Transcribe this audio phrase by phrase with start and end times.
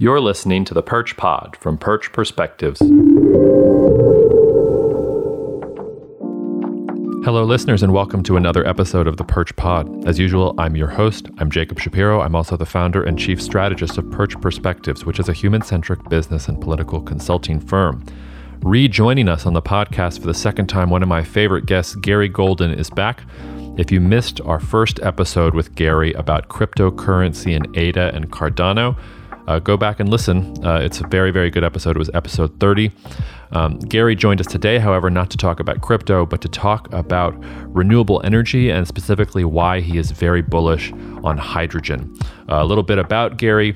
[0.00, 2.80] You're listening to the Perch Pod from Perch Perspectives.
[7.22, 10.08] Hello, listeners, and welcome to another episode of the Perch Pod.
[10.08, 11.28] As usual, I'm your host.
[11.36, 12.22] I'm Jacob Shapiro.
[12.22, 16.02] I'm also the founder and chief strategist of Perch Perspectives, which is a human centric
[16.08, 18.02] business and political consulting firm.
[18.62, 22.30] Rejoining us on the podcast for the second time, one of my favorite guests, Garry
[22.30, 23.22] Golden, is back.
[23.76, 28.96] If you missed our first episode with Garry about cryptocurrency and ADA and Cardano,
[29.50, 30.64] uh, go back and listen.
[30.64, 31.96] Uh, it's a very, very good episode.
[31.96, 32.92] It was episode 30.
[33.50, 37.34] Um, Garry joined us today, however, not to talk about crypto, but to talk about
[37.74, 40.92] renewable energy and specifically why he is very bullish
[41.24, 42.16] on hydrogen.
[42.48, 43.74] Uh, a little bit about Garry.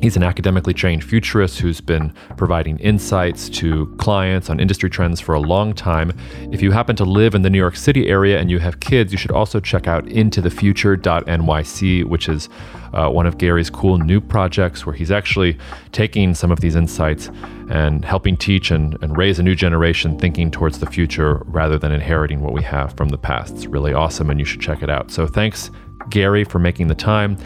[0.00, 5.34] He's an academically trained futurist who's been providing insights to clients on industry trends for
[5.34, 6.12] a long time.
[6.50, 9.12] If you happen to live in the New York City area and you have kids,
[9.12, 12.48] you should also check out intothefuture.nyc, which is
[12.94, 15.58] uh, one of Garry's cool new projects where he's actually
[15.92, 17.28] taking some of these insights
[17.70, 21.92] and helping teach and, and raise a new generation thinking towards the future rather than
[21.92, 23.54] inheriting what we have from the past.
[23.54, 25.10] It's really awesome and you should check it out.
[25.10, 25.70] So thanks,
[26.08, 27.36] Garry, for making the time.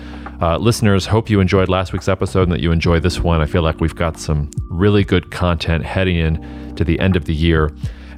[0.40, 3.40] Uh, listeners, hope you enjoyed last week's episode and that you enjoy this one.
[3.40, 7.24] I feel like we've got some really good content heading in to the end of
[7.24, 7.70] the year.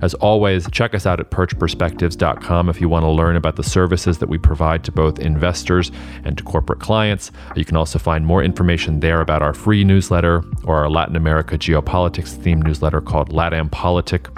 [0.03, 4.19] As always, check us out at perchperspectives.com if you want to learn about the services
[4.19, 5.91] that we provide to both investors
[6.25, 7.31] and to corporate clients.
[7.57, 11.59] You can also find more information there about our free newsletter or our Latin America
[11.59, 14.29] geopolitics themed newsletter called LATAM Politic.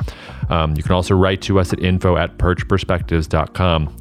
[0.51, 3.97] Um, you can also write to us at info at perchperspectives.com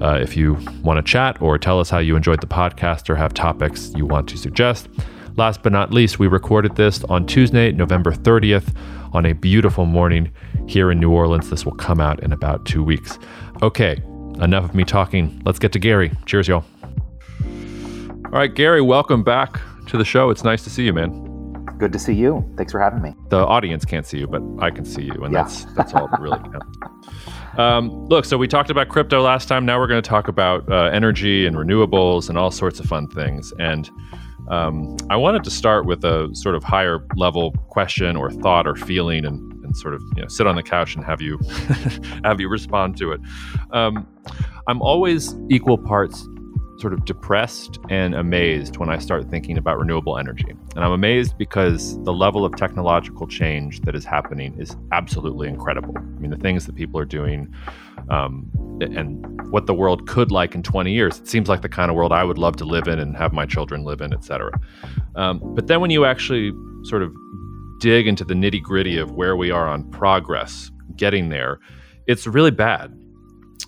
[0.00, 3.16] uh, if you want to chat or tell us how you enjoyed the podcast or
[3.16, 4.88] have topics you want to suggest.
[5.36, 8.74] Last but not least, we recorded this on Tuesday, November 30th,
[9.12, 10.32] on a beautiful morning
[10.66, 11.50] here in New Orleans.
[11.50, 13.18] This will come out in about two weeks.
[13.60, 14.02] Okay,
[14.40, 15.42] enough of me talking.
[15.44, 16.10] Let's get to Garry.
[16.24, 16.64] Cheers, y'all.
[17.44, 20.30] All right, Garry, welcome back to the show.
[20.30, 21.22] It's nice to see you, man.
[21.78, 22.42] Good to see you.
[22.56, 23.14] Thanks for having me.
[23.28, 25.42] The audience can't see you, but I can see you, and yeah.
[25.42, 26.78] that's that's all that really counts.
[27.56, 29.64] Um, look, so we talked about crypto last time.
[29.64, 33.08] Now we're going to talk about uh, energy and renewables and all sorts of fun
[33.08, 33.50] things.
[33.58, 33.90] And
[34.48, 38.76] um, I wanted to start with a sort of higher level question or thought or
[38.76, 41.38] feeling, and, and sort of you know, sit on the couch and have you
[42.24, 43.20] have you respond to it.
[43.72, 44.06] Um,
[44.68, 46.26] I'm always equal parts
[46.78, 50.50] sort of depressed and amazed when I start thinking about renewable energy.
[50.74, 55.94] And I'm amazed because the level of technological change that is happening is absolutely incredible.
[55.96, 57.52] I mean, the things that people are doing
[58.10, 58.50] um,
[58.80, 61.18] and what the world could like in 20 years.
[61.18, 63.32] It seems like the kind of world I would love to live in and have
[63.32, 64.52] my children live in, et cetera.
[65.14, 66.52] Um, but then when you actually
[66.84, 67.14] sort of
[67.80, 71.58] dig into the nitty gritty of where we are on progress getting there,
[72.06, 72.96] it's really bad.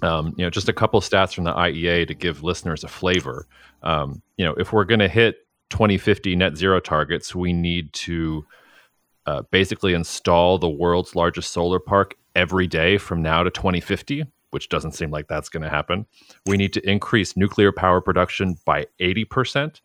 [0.02, 3.46] Um, you know, just a couple stats from the IEA to give listeners a flavor.
[3.82, 8.44] Um, you know, if we're going to hit 2050 net zero targets, we need to
[9.26, 14.68] uh, basically install the world's largest solar park every day from now to 2050, which
[14.68, 16.06] doesn't seem like that's going to happen.
[16.46, 19.80] We need to increase nuclear power production by 80%.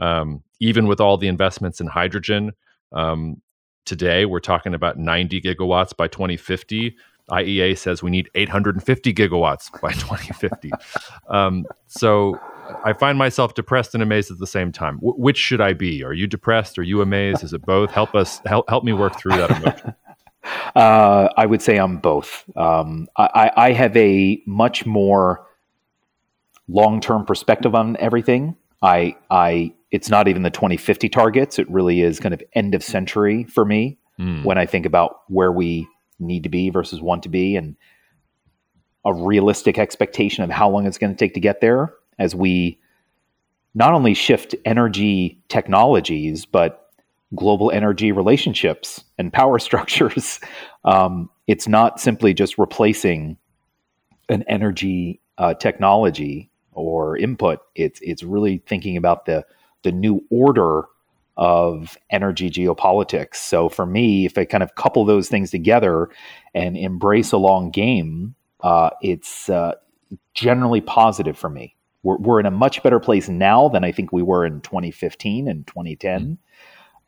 [0.00, 2.52] Um, even with all the investments in hydrogen,
[2.92, 3.40] um,
[3.84, 6.96] today we're talking about 90 gigawatts by 2050.
[7.30, 10.70] IEA says we need 850 gigawatts by 2050.
[11.28, 12.38] um, so
[12.84, 14.96] I find myself depressed and amazed at the same time.
[14.96, 16.02] W- which should I be?
[16.02, 16.78] Are you depressed?
[16.78, 17.44] Are you amazed?
[17.44, 17.90] Is it both?
[17.90, 18.40] Help us.
[18.46, 19.94] Help help me work through that emotion.
[20.74, 22.44] Uh, I would say I'm both.
[22.56, 25.46] Um, I, I have a much more
[26.66, 28.56] long-term perspective on everything.
[28.82, 31.60] I, I, it's not even the 2050 targets.
[31.60, 34.44] It really is kind of end of century for me mm.
[34.44, 35.86] when I think about where we
[36.22, 37.76] need to be versus want to be, and
[39.04, 42.78] a realistic expectation of how long it's going to take to get there as we
[43.74, 46.90] not only shift energy technologies, but
[47.34, 50.40] global energy relationships and power structures.
[50.84, 53.36] Um, it's not simply just replacing
[54.28, 57.60] an energy uh, technology or input.
[57.74, 59.44] It's it's really thinking about the
[59.82, 60.84] the new order
[61.36, 63.36] of energy geopolitics.
[63.36, 66.08] So for me, if I kind of couple those things together
[66.54, 69.72] and embrace a long game, uh, it's uh,
[70.34, 71.76] generally positive for me.
[72.02, 75.48] We're, we're in a much better place now than I think we were in 2015
[75.48, 76.20] and 2010.
[76.20, 76.32] Mm-hmm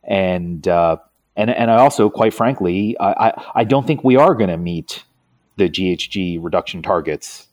[0.07, 0.97] and uh,
[1.37, 4.57] and and I also, quite frankly, I I, I don't think we are going to
[4.57, 5.05] meet
[5.57, 7.49] the GHG reduction targets.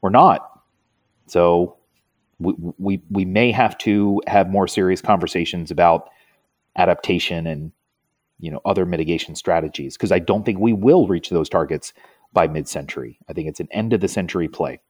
[0.00, 0.50] We're not.
[1.26, 1.76] So
[2.38, 6.08] we, we we may have to have more serious conversations about
[6.76, 7.72] adaptation and
[8.38, 11.92] you know other mitigation strategies because I don't think we will reach those targets
[12.32, 13.18] by mid-century.
[13.28, 14.80] I think it's an end of the century play.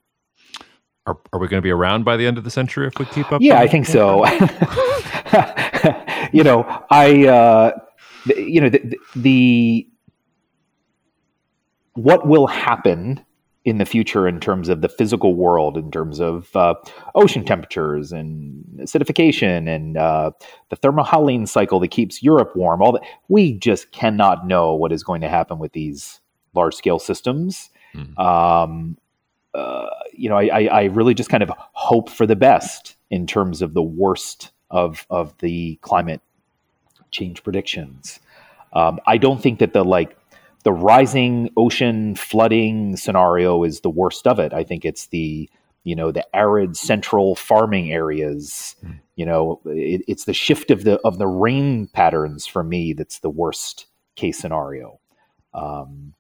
[1.06, 3.05] Are, are we going to be around by the end of the century if we
[3.05, 3.43] keep up?
[3.43, 4.26] Yeah, I think so.
[6.32, 7.79] you know, I, uh,
[8.25, 9.87] you know, the, the,
[11.93, 13.23] what will happen
[13.64, 16.75] in the future in terms of the physical world, in terms of uh,
[17.14, 20.31] ocean temperatures and acidification and uh,
[20.69, 22.82] the thermohaline cycle that keeps Europe warm.
[22.82, 26.20] All that we just cannot know what is going to happen with these
[26.55, 27.70] large scale systems.
[27.94, 28.20] Mm-hmm.
[28.20, 28.99] Um,
[29.55, 33.62] uh, you know, I, I, really just kind of hope for the best in terms
[33.62, 36.20] of the worst of of the climate
[37.12, 38.19] change predictions.
[38.72, 40.16] Um, I don't think that the like
[40.64, 44.52] the rising ocean flooding scenario is the worst of it.
[44.52, 45.49] I think it's the
[45.84, 48.75] you know the arid central farming areas.
[48.84, 49.00] Mm.
[49.16, 53.20] You know, it, it's the shift of the of the rain patterns for me that's
[53.20, 54.99] the worst case scenario.
[55.52, 56.14] Um,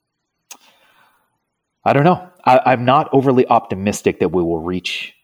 [1.84, 2.30] I don't know.
[2.44, 5.14] I, am not overly optimistic that we will reach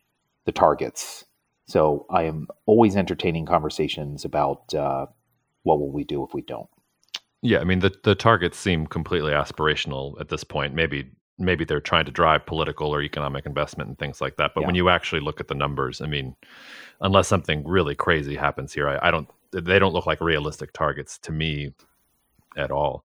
[0.46, 1.24] the targets.
[1.66, 5.06] So I am always entertaining conversations about uh,
[5.62, 6.68] what will we do if we don't.
[7.42, 10.74] Yeah, I mean the the targets seem completely aspirational at this point.
[10.74, 14.52] Maybe maybe they're trying to drive political or economic investment and things like that.
[14.54, 14.66] But yeah.
[14.66, 16.36] when you actually look at the numbers, I mean,
[17.00, 19.28] unless something really crazy happens here, I, I don't.
[19.52, 21.72] They don't look like realistic targets to me
[22.56, 23.04] at all.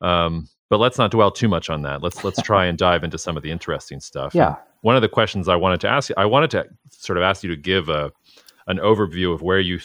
[0.00, 2.02] Um, but let's not dwell too much on that.
[2.02, 4.34] Let's let's try and dive into some of the interesting stuff.
[4.34, 4.46] Yeah.
[4.46, 7.24] And one of the questions I wanted to ask you, I wanted to sort of
[7.24, 8.10] ask you to give a
[8.68, 9.78] an overview of where you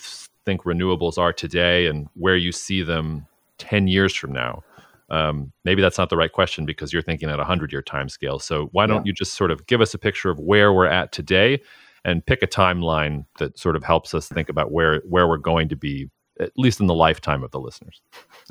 [0.45, 4.63] think renewables are today and where you see them 10 years from now?
[5.09, 8.09] Um, maybe that's not the right question because you're thinking at a 100 year time
[8.09, 8.39] scale.
[8.39, 9.09] So why don't yeah.
[9.09, 11.61] you just sort of give us a picture of where we're at today
[12.03, 15.69] and pick a timeline that sort of helps us think about where where we're going
[15.69, 16.09] to be
[16.39, 18.01] at least in the lifetime of the listeners.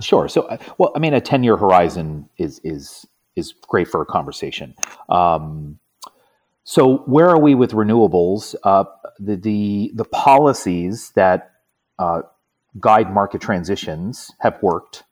[0.01, 0.29] Sure.
[0.29, 3.07] So, uh, well, I mean, a ten-year horizon is is
[3.37, 4.75] is great for a conversation.
[5.09, 5.79] Um,
[6.65, 8.55] so, where are we with renewables?
[8.63, 8.85] Uh,
[9.19, 11.53] the, the the policies that
[11.99, 12.23] uh,
[12.81, 15.05] guide market transitions have worked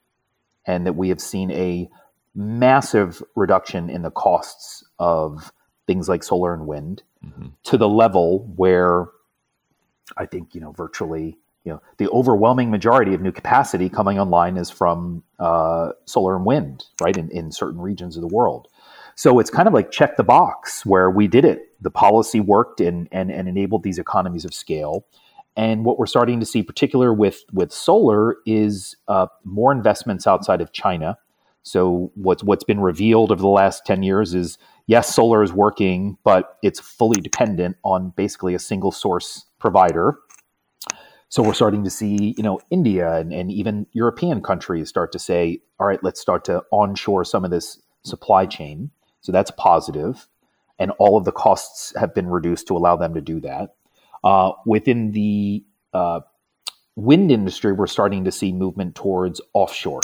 [0.67, 1.89] and that we have seen a
[2.35, 5.53] massive reduction in the costs of
[5.87, 7.49] things like solar and wind mm-hmm.
[7.63, 9.07] to the level where
[10.17, 14.57] I think, you know, virtually, you know, the overwhelming majority of new capacity coming online
[14.57, 18.69] is from uh, solar and wind, right, in, in certain regions of the world.
[19.17, 21.71] So it's kind of like check the box where we did it.
[21.81, 25.07] The policy worked and, and, and enabled these economies of scale.
[25.57, 30.61] And what we're starting to see, particular with with solar, is uh, more investments outside
[30.61, 31.17] of China.
[31.63, 36.19] So what's what's been revealed over the last ten years is yes, solar is working,
[36.25, 40.19] but it's fully dependent on basically a single source provider.
[41.29, 45.19] So we're starting to see, you know, India and, and even European countries start to
[45.19, 48.91] say, all right, let's start to onshore some of this supply chain.
[49.21, 50.29] So that's positive,
[50.79, 53.75] and all of the costs have been reduced to allow them to do that.
[54.25, 55.63] Uh, within the
[55.93, 56.21] uh,
[56.97, 60.01] wind industry, we're starting to see movement towards offshore.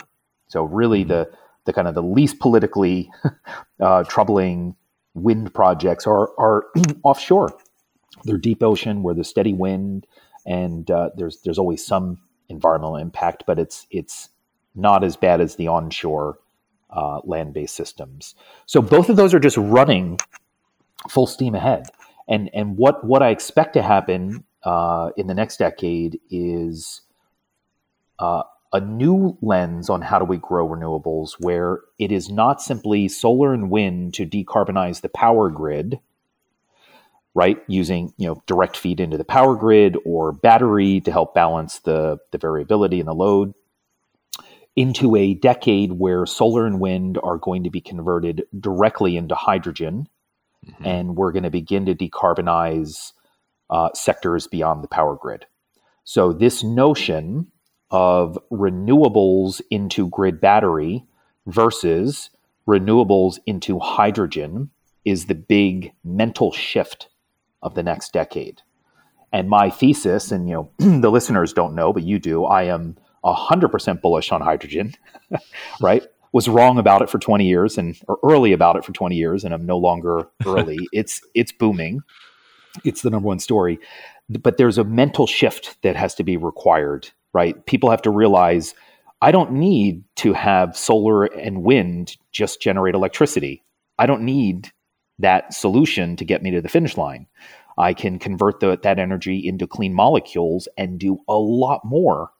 [0.49, 1.08] So really, mm-hmm.
[1.08, 1.31] the
[1.64, 3.11] the kind of the least politically
[3.81, 4.76] uh, troubling
[5.14, 6.67] wind projects are are
[7.02, 7.56] offshore.
[8.25, 10.06] They're deep ocean where there's steady wind,
[10.44, 12.19] and uh, there's there's always some
[12.50, 14.28] environmental impact, but it's it's
[14.75, 16.38] not as bad as the onshore
[16.90, 18.34] uh, land based systems.
[18.67, 20.19] So both of those are just running
[21.08, 21.87] full steam ahead
[22.31, 27.03] and and what what I expect to happen uh, in the next decade is
[28.21, 33.08] uh, a new lens on how do we grow renewables, where it is not simply
[33.08, 35.99] solar and wind to decarbonize the power grid,
[37.34, 37.58] right?
[37.67, 42.19] Using you know direct feed into the power grid or battery to help balance the
[42.31, 43.55] the variability in the load.
[44.77, 50.06] Into a decade where solar and wind are going to be converted directly into hydrogen
[50.72, 50.86] mm-hmm.
[50.86, 53.12] and we're going to begin to decarbonize
[53.69, 55.46] uh, sectors beyond the power grid.
[56.05, 57.48] So, this notion
[57.91, 61.05] of renewables into grid battery
[61.46, 62.31] versus
[62.67, 64.70] renewables into hydrogen
[65.05, 67.08] is the big mental shift
[67.62, 68.62] of the next decade.
[69.32, 72.96] And my thesis, and you know, the listeners don't know, but you do, I am
[73.24, 74.94] 100% bullish on hydrogen,
[75.81, 76.05] right?
[76.32, 79.44] Was wrong about it for 20 years and or early about it for 20 years
[79.44, 80.79] and I'm no longer early.
[80.93, 82.03] it's it's booming.
[82.84, 83.79] It's the number one story.
[84.29, 87.65] But there's a mental shift that has to be required, right?
[87.67, 88.75] People have to realize
[89.22, 93.65] I don't need to have solar and wind just generate electricity.
[93.99, 94.70] I don't need
[95.19, 97.27] that solution to get me to the finish line.
[97.77, 102.31] I can convert the, that energy into clean molecules and do a lot more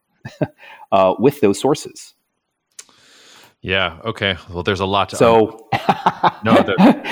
[0.93, 2.15] uh, with those sources.
[3.63, 3.99] Yeah.
[4.05, 4.37] Okay.
[4.49, 5.17] Well, there's a lot to.
[5.17, 5.69] So,
[6.45, 6.65] no.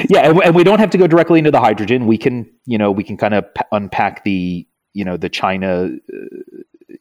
[0.09, 2.07] yeah, and, and, we don't have to go directly into the hydrogen.
[2.07, 5.91] We can, you know, we can kind of p- unpack the, you know, the China
[6.13, 6.39] uh,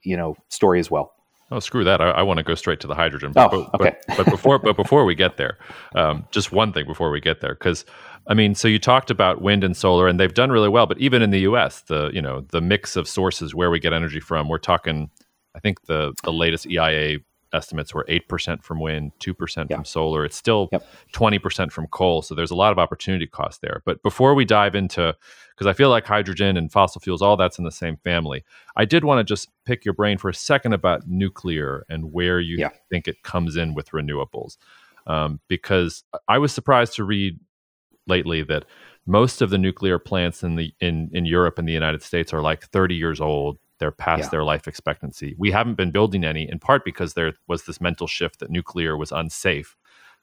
[0.04, 1.14] you know story as well.
[1.50, 2.02] Oh, screw that!
[2.02, 3.32] I, I want to go straight to the hydrogen.
[3.32, 3.98] But, oh, but, okay.
[4.08, 5.58] but, but before, but before we get there,
[5.96, 7.86] um, just one thing before we get there, because
[8.28, 10.86] I mean, so you talked about wind and solar, and they've done really well.
[10.88, 13.94] But even in the U.S., the you know the mix of sources where we get
[13.94, 15.10] energy from, we're talking.
[15.56, 17.20] I think the the latest EIA
[17.54, 20.26] estimates were 8% from wind, 2% from solar.
[20.26, 20.86] It's still yep.
[21.14, 22.22] 20% from coal.
[22.22, 23.82] So there's a lot of opportunity cost there.
[23.86, 25.16] But before we dive into,
[25.56, 28.44] because I feel like hydrogen and fossil fuels, all that's in the same family,
[28.76, 32.40] I did want to just pick your brain for a second about nuclear and where
[32.40, 32.70] you yeah.
[32.90, 34.58] think it comes in with renewables.
[35.06, 37.40] Um, because I was surprised to read
[38.08, 38.66] lately that
[39.06, 42.42] most of the nuclear plants in the in in Europe and the United States are
[42.42, 44.30] like 30 years old they're past yeah.
[44.30, 45.36] their life expectancy.
[45.38, 48.98] We haven't been building any, in part because there was this mental shift that nuclear
[48.98, 49.76] was unsafe.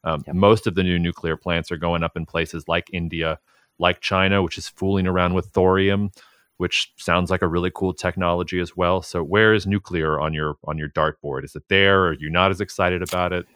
[0.02, 0.37] Um, yep.
[0.37, 3.38] Most of the new nuclear plants are going up in places like India,
[3.78, 6.11] like China, which is fooling around with thorium,
[6.58, 9.02] which sounds like a really cool technology as well.
[9.02, 11.44] So, where is nuclear on your on your dartboard?
[11.44, 12.06] Is it there?
[12.08, 13.46] Are you not as excited about it?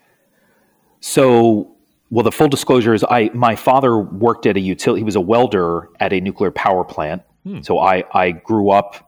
[1.00, 1.76] So,
[2.11, 5.00] well, the full disclosure is, I my father worked at a utility.
[5.00, 7.23] He was a welder at a nuclear power plant.
[7.45, 7.61] Hmm.
[7.62, 9.08] So I I grew up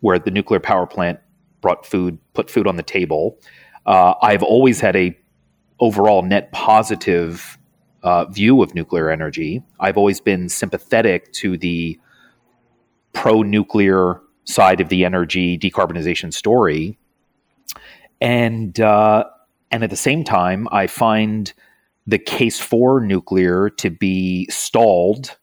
[0.00, 1.20] where the nuclear power plant
[1.60, 3.38] brought food, put food on the table.
[3.86, 5.16] Uh, I've always had a
[5.78, 7.58] overall net positive
[8.02, 9.62] uh, view of nuclear energy.
[9.78, 11.98] I've always been sympathetic to the
[13.12, 16.98] pro nuclear side of the energy decarbonization story,
[18.20, 19.24] and uh,
[19.70, 21.52] and at the same time, I find
[22.06, 25.36] the case for nuclear to be stalled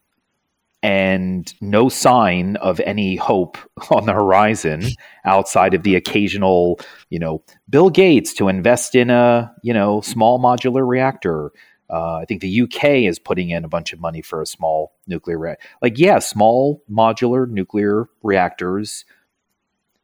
[0.87, 3.57] and no sign of any hope
[3.91, 4.85] on the horizon
[5.25, 6.79] outside of the occasional,
[7.09, 11.51] you know, Bill Gates to invest in a, you know, small modular reactor.
[11.89, 14.93] Uh, I think the UK is putting in a bunch of money for a small
[15.07, 15.67] nuclear reactor.
[15.81, 19.03] Like, yeah, small modular nuclear reactors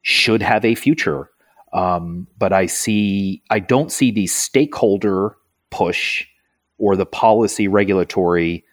[0.02, 1.30] should have a future.
[1.72, 5.34] Um, but I see, I don't see the stakeholder
[5.70, 6.26] push
[6.76, 8.66] or the policy regulatory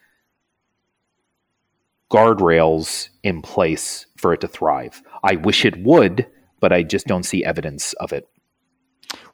[2.12, 5.02] guardrails in place for it to thrive.
[5.24, 6.28] I wish it would,
[6.60, 8.28] but I just don't see evidence of it.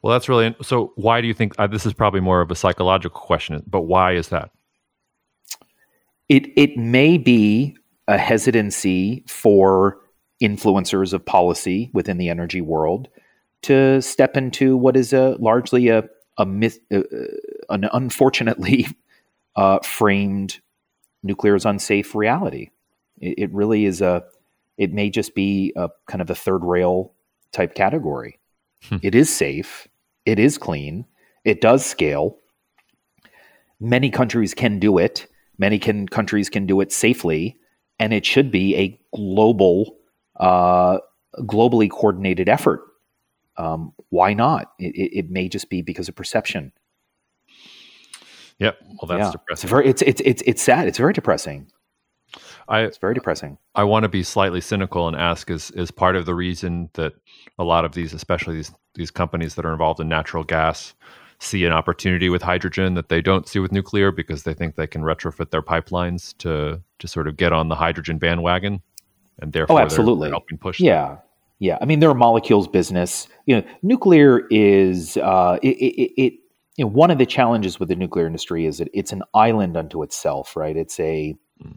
[0.02, 0.92] Well, that's really so.
[0.96, 3.62] Why do you think uh, this is probably more of a psychological question?
[3.66, 4.50] But why is that?
[6.28, 9.98] It it may be a hesitancy for
[10.42, 13.08] influencers of policy within the energy world
[13.62, 16.04] to step into what is a largely a
[16.38, 17.02] a myth, uh,
[17.68, 18.86] an unfortunately
[19.56, 20.60] uh, framed
[21.28, 22.70] nuclear is unsafe reality.
[23.20, 24.24] It, it, really is a,
[24.76, 27.12] it may just be a kind of a third rail
[27.52, 28.40] type category.
[28.84, 28.96] Hmm.
[29.02, 29.86] It is safe.
[30.26, 31.04] It is clean.
[31.44, 32.38] It does scale.
[33.78, 35.26] Many countries can do it.
[35.58, 37.56] Many can, countries can do it safely,
[37.98, 39.96] and it should be a global,
[40.36, 40.98] uh,
[41.40, 42.80] globally coordinated effort.
[43.56, 44.72] Um, why not?
[44.78, 46.72] It, it, it may just be because of perception.
[48.58, 48.78] Yep.
[48.82, 49.30] Well, that's yeah.
[49.30, 49.66] depressing.
[49.66, 50.88] It's very, it's, it's, it's, it's sad.
[50.88, 51.70] It's very depressing.
[52.68, 53.58] I, it's very depressing.
[53.74, 57.14] I want to be slightly cynical and ask: Is is part of the reason that
[57.58, 60.94] a lot of these, especially these these companies that are involved in natural gas,
[61.38, 64.86] see an opportunity with hydrogen that they don't see with nuclear because they think they
[64.86, 68.82] can retrofit their pipelines to to sort of get on the hydrogen bandwagon,
[69.38, 70.78] and therefore, oh, absolutely, helping push.
[70.78, 71.18] Yeah, them.
[71.60, 71.78] yeah.
[71.80, 73.28] I mean, they're a molecules business.
[73.46, 76.34] You know, nuclear is uh, it, it, it
[76.78, 79.76] you know, one of the challenges with the nuclear industry is that it's an island
[79.76, 80.76] unto itself, right?
[80.76, 81.76] It's a, mm.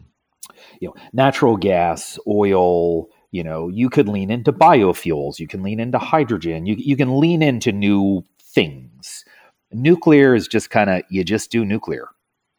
[0.80, 5.80] you know, natural gas, oil, you know, you could lean into biofuels, you can lean
[5.80, 9.24] into hydrogen, you, you can lean into new things.
[9.72, 12.06] Nuclear is just kind of, you just do nuclear.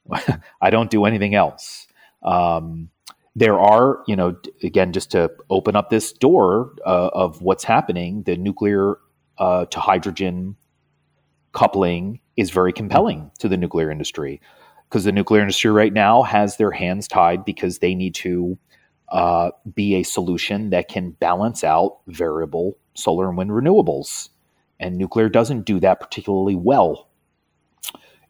[0.62, 1.88] I don't do anything else.
[2.24, 2.90] Um,
[3.38, 8.24] there are, you know, again, just to open up this door uh, of what's happening,
[8.24, 8.98] the nuclear
[9.38, 10.58] uh, to hydrogen
[11.54, 14.42] coupling is very compelling to the nuclear industry
[14.90, 18.58] because the nuclear industry right now has their hands tied because they need to
[19.10, 24.30] uh, be a solution that can balance out variable solar and wind renewables.
[24.80, 27.10] And nuclear doesn't do that particularly well.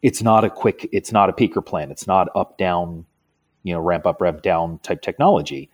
[0.02, 1.90] It's not a quick, it's not a peaker plant.
[1.90, 3.06] It's not up, down,
[3.62, 5.70] you know, ramp up, ramp down type technology.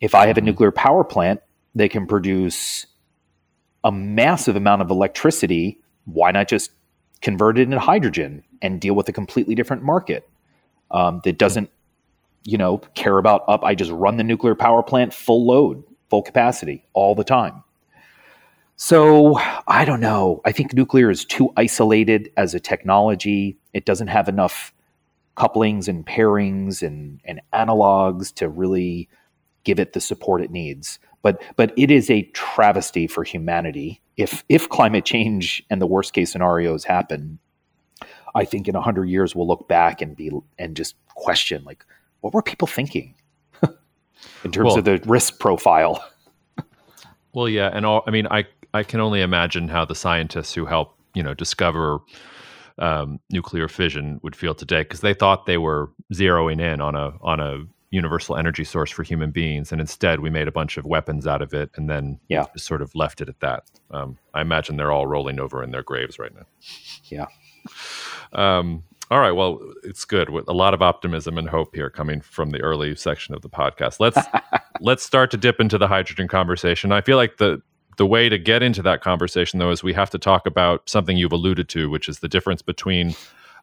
[0.00, 0.46] If I have a mm-hmm.
[0.46, 1.40] nuclear power plant
[1.74, 2.86] they can produce
[3.82, 6.70] a massive amount of electricity, why not just
[7.24, 10.28] convert it into hydrogen and deal with a completely different market
[10.90, 11.70] um, that doesn't,
[12.44, 13.64] you know, care about up.
[13.64, 17.64] I just run the nuclear power plant full load, full capacity all the time.
[18.76, 20.42] So I don't know.
[20.44, 23.56] I think nuclear is too isolated as a technology.
[23.72, 24.72] It doesn't have enough
[25.36, 29.08] couplings and pairings and, and analogs to really
[29.64, 30.98] give it the support it needs.
[31.24, 36.12] But but it is a travesty for humanity if if climate change and the worst
[36.12, 37.40] case scenarios happen.
[38.36, 41.84] I think in hundred years we'll look back and be and just question like
[42.20, 43.14] what were people thinking
[44.44, 46.04] in terms well, of the risk profile.
[47.32, 50.66] well, yeah, and all I mean, I I can only imagine how the scientists who
[50.66, 52.00] help you know discover
[52.78, 57.14] um, nuclear fission would feel today because they thought they were zeroing in on a
[57.22, 60.84] on a universal energy source for human beings, and instead we made a bunch of
[60.84, 62.46] weapons out of it, and then yeah.
[62.52, 63.64] just sort of left it at that.
[63.90, 66.46] Um, I imagine they're all rolling over in their graves right now.
[67.04, 67.26] Yeah.
[68.32, 69.32] Um, all right.
[69.32, 70.30] Well, it's good.
[70.30, 73.50] With a lot of optimism and hope here coming from the early section of the
[73.50, 74.00] podcast.
[74.00, 74.18] Let's
[74.80, 76.90] let's start to dip into the hydrogen conversation.
[76.90, 77.62] I feel like the
[77.96, 81.16] the way to get into that conversation though is we have to talk about something
[81.16, 83.14] you've alluded to, which is the difference between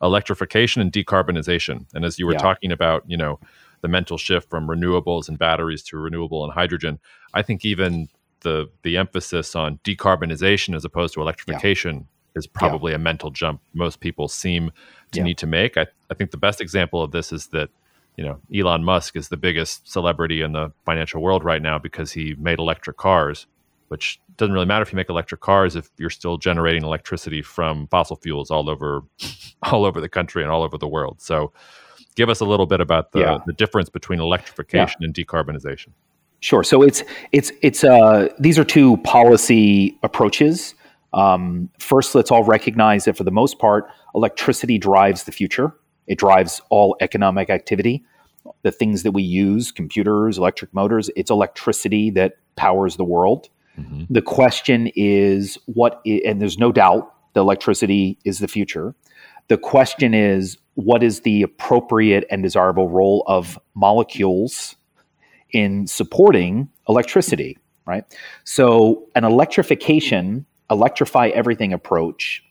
[0.01, 1.85] electrification and decarbonization.
[1.93, 2.39] And as you were yeah.
[2.39, 3.39] talking about, you know,
[3.81, 6.99] the mental shift from renewables and batteries to renewable and hydrogen.
[7.33, 8.09] I think even
[8.41, 12.39] the the emphasis on decarbonization as opposed to electrification yeah.
[12.39, 12.97] is probably yeah.
[12.97, 14.71] a mental jump most people seem
[15.11, 15.23] to yeah.
[15.23, 15.77] need to make.
[15.77, 17.69] I, I think the best example of this is that
[18.17, 22.11] you know Elon Musk is the biggest celebrity in the financial world right now because
[22.11, 23.47] he made electric cars,
[23.87, 27.87] which doesn't really matter if you make electric cars if you're still generating electricity from
[27.87, 29.03] fossil fuels all over
[29.63, 31.21] all over the country and all over the world.
[31.21, 31.51] So
[32.15, 33.37] give us a little bit about the, yeah.
[33.45, 35.05] the difference between electrification yeah.
[35.05, 35.89] and decarbonization.
[36.39, 36.63] Sure.
[36.63, 40.73] So it's it's it's uh, these are two policy approaches.
[41.13, 45.73] Um, first, let's all recognize that for the most part, electricity drives the future.
[46.07, 48.03] It drives all economic activity.
[48.63, 53.49] The things that we use, computers, electric motors, it's electricity that powers the world.
[53.77, 54.05] Mm-hmm.
[54.09, 58.95] The question is what, I- and there's no doubt the electricity is the future.
[59.47, 64.75] The question is what is the appropriate and desirable role of molecules
[65.51, 68.05] in supporting electricity, right?
[68.45, 72.43] So, an electrification, electrify everything approach,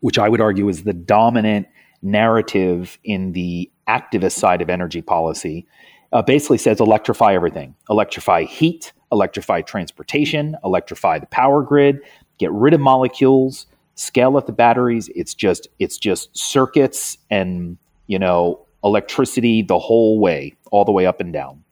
[0.00, 1.66] which I would argue is the dominant
[2.02, 5.66] narrative in the activist side of energy policy,
[6.12, 7.74] uh, basically says electrify everything.
[7.90, 12.00] Electrify heat, electrify transportation, electrify the power grid,
[12.38, 15.08] get rid of molecules, scale up the batteries.
[15.14, 17.76] It's just it's just circuits and
[18.06, 21.64] you know electricity the whole way, all the way up and down.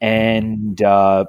[0.00, 1.26] And uh,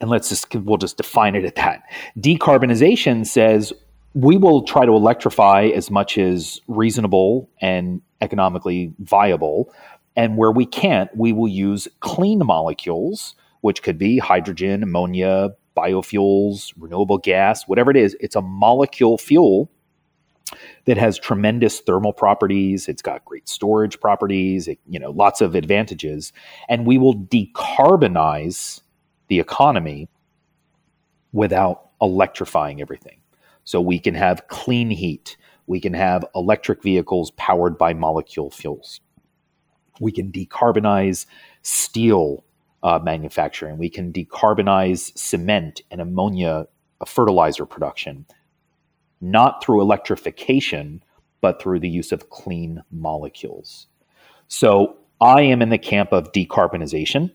[0.00, 1.82] and let's just we'll just define it at that.
[2.18, 3.72] Decarbonization says
[4.14, 9.72] we will try to electrify as much as reasonable and economically viable.
[10.16, 16.72] And where we can't, we will use clean molecules, which could be hydrogen, ammonia, biofuels,
[16.76, 19.70] renewable gas, whatever it is, it's a molecule fuel
[20.86, 22.88] that has tremendous thermal properties.
[22.88, 26.32] It's got great storage properties, it, you know, lots of advantages.
[26.68, 28.80] And we will decarbonize
[29.28, 30.08] the economy
[31.32, 33.20] without electrifying everything.
[33.64, 35.36] So we can have clean heat.
[35.66, 39.00] We can have electric vehicles powered by molecule fuels.
[40.00, 41.26] We can decarbonize
[41.62, 42.44] steel
[42.82, 43.78] uh, manufacturing.
[43.78, 46.66] We can decarbonize cement and ammonia
[47.06, 48.26] fertilizer production,
[49.20, 51.02] not through electrification,
[51.40, 53.86] but through the use of clean molecules.
[54.48, 57.32] So I am in the camp of decarbonization.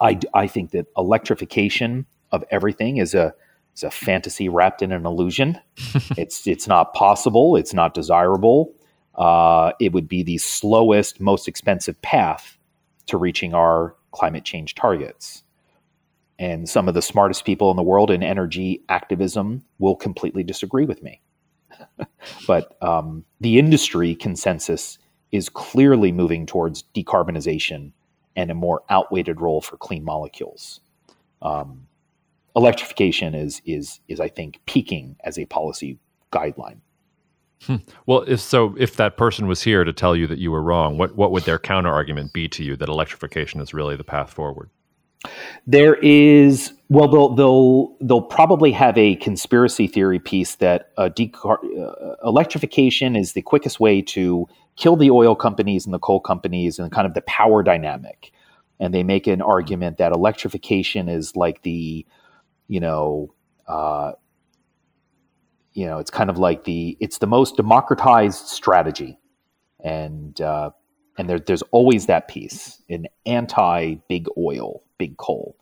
[0.00, 3.34] I, I think that electrification of everything is a
[3.74, 5.58] is a fantasy wrapped in an illusion.
[6.16, 7.56] it's it's not possible.
[7.56, 8.74] It's not desirable.
[9.14, 12.58] Uh, it would be the slowest, most expensive path
[13.06, 15.42] to reaching our climate change targets.
[16.38, 20.84] And some of the smartest people in the world in energy activism will completely disagree
[20.84, 21.20] with me.
[22.46, 24.98] but um, the industry consensus
[25.30, 27.92] is clearly moving towards decarbonization
[28.36, 30.80] and a more outweighted role for clean molecules.
[31.40, 31.86] Um,
[32.54, 35.98] electrification is is is I think peaking as a policy
[36.32, 36.78] guideline.
[37.66, 37.76] Hmm.
[38.06, 40.98] Well, if so, if that person was here to tell you that you were wrong,
[40.98, 44.32] what what would their counter argument be to you that electrification is really the path
[44.32, 44.70] forward?
[45.66, 51.58] There is well, they'll they'll they'll probably have a conspiracy theory piece that uh, decar-
[51.78, 56.78] uh, electrification is the quickest way to kill the oil companies and the coal companies
[56.78, 58.32] and kind of the power dynamic,
[58.80, 62.04] and they make an argument that electrification is like the
[62.66, 63.32] you know
[63.68, 64.12] uh,
[65.72, 69.18] you know, it's kind of like the it's the most democratized strategy,
[69.82, 70.70] and uh,
[71.18, 75.56] and there, there's always that piece in anti big oil, big coal.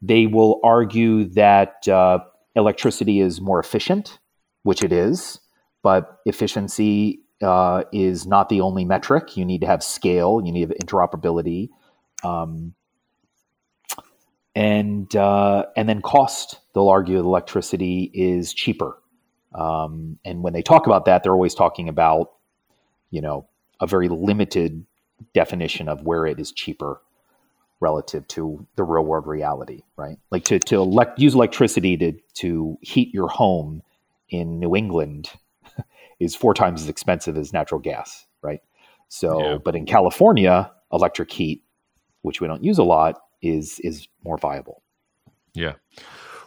[0.00, 2.20] They will argue that uh,
[2.54, 4.18] electricity is more efficient,
[4.62, 5.40] which it is,
[5.82, 9.36] but efficiency uh, is not the only metric.
[9.36, 11.70] You need to have scale, you need to have interoperability.
[12.22, 12.74] Um,
[14.54, 16.58] and uh, and then cost.
[16.74, 18.98] They'll argue electricity is cheaper.
[19.54, 22.32] Um, and when they talk about that, they're always talking about,
[23.10, 23.46] you know,
[23.80, 24.84] a very limited
[25.34, 27.00] definition of where it is cheaper
[27.80, 30.18] relative to the real world reality, right?
[30.30, 33.82] Like to to elect, use electricity to to heat your home
[34.28, 35.30] in New England
[36.20, 38.60] is four times as expensive as natural gas, right?
[39.08, 39.58] So, yeah.
[39.58, 41.62] but in California, electric heat,
[42.22, 44.82] which we don't use a lot, is is more viable.
[45.54, 45.74] Yeah.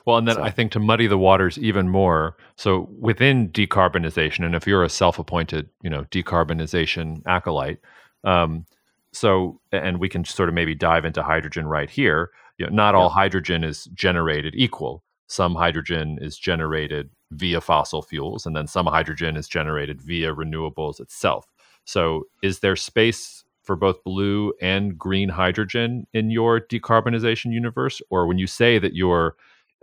[0.06, 0.44] Well, and then so.
[0.44, 4.90] I think to muddy the waters even more, so within decarbonization, and if you're a
[4.90, 7.80] self-appointed, you know, decarbonization acolyte,
[8.24, 8.66] um,
[9.12, 12.32] so and we can sort of maybe dive into hydrogen right here.
[12.58, 13.02] You know, not yeah.
[13.02, 15.04] all hydrogen is generated equal.
[15.28, 21.00] Some hydrogen is generated via fossil fuels, and then some hydrogen is generated via renewables
[21.00, 21.46] itself.
[21.86, 28.02] So, is there space for both blue and green hydrogen in your decarbonization universe?
[28.10, 29.36] Or when you say that you're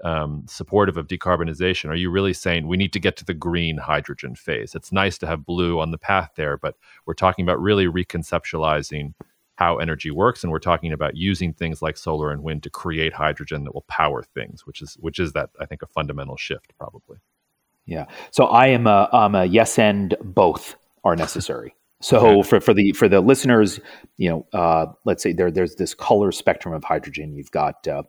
[0.05, 3.79] um, supportive of decarbonization, are you really saying we need to get to the green
[3.79, 4.75] hydrogen phase?
[4.75, 9.15] It's nice to have blue on the path there, but we're talking about really reconceptualizing
[9.57, 13.13] how energy works, and we're talking about using things like solar and wind to create
[13.13, 16.73] hydrogen that will power things, which is which is that I think a fundamental shift
[16.79, 17.19] probably.
[17.85, 18.05] Yeah.
[18.31, 21.75] So I am a, I'm a yes and both are necessary.
[22.01, 23.81] So for, for the for the listeners,
[24.19, 27.35] you know, uh, let's say there there's this color spectrum of hydrogen.
[27.35, 28.05] You've got uh,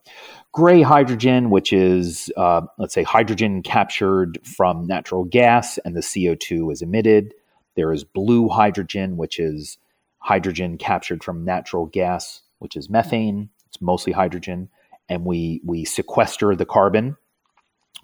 [0.51, 6.35] gray hydrogen, which is uh, let's say hydrogen captured from natural gas, and the CO
[6.35, 7.33] two is emitted.
[7.75, 9.79] There is blue hydrogen, which is
[10.19, 13.49] hydrogen captured from natural gas, which is methane.
[13.67, 14.69] It's mostly hydrogen,
[15.07, 17.17] and we we sequester the carbon.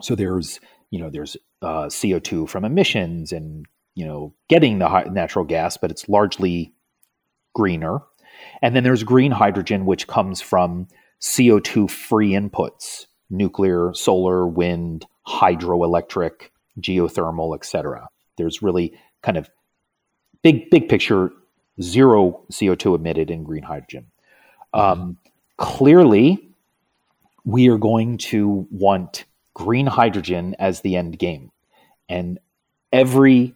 [0.01, 5.03] So there's you know there's uh, CO two from emissions and you know getting the
[5.05, 6.73] natural gas, but it's largely
[7.53, 7.99] greener.
[8.61, 10.87] And then there's green hydrogen, which comes from
[11.21, 18.09] CO2 free inputs, nuclear, solar, wind, hydroelectric, geothermal, etc.
[18.37, 19.49] There's really kind of
[20.43, 21.31] big, big picture,
[21.81, 24.07] zero CO2 emitted in green hydrogen.
[24.73, 25.17] Um,
[25.57, 26.49] clearly,
[27.45, 31.51] we are going to want green hydrogen as the end game.
[32.09, 32.39] And
[32.91, 33.55] every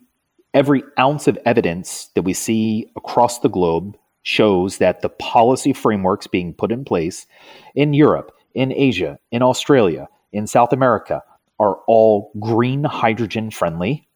[0.53, 6.27] every ounce of evidence that we see across the globe shows that the policy frameworks
[6.27, 7.25] being put in place
[7.75, 11.23] in Europe, in Asia, in Australia, in South America
[11.59, 14.07] are all green hydrogen friendly.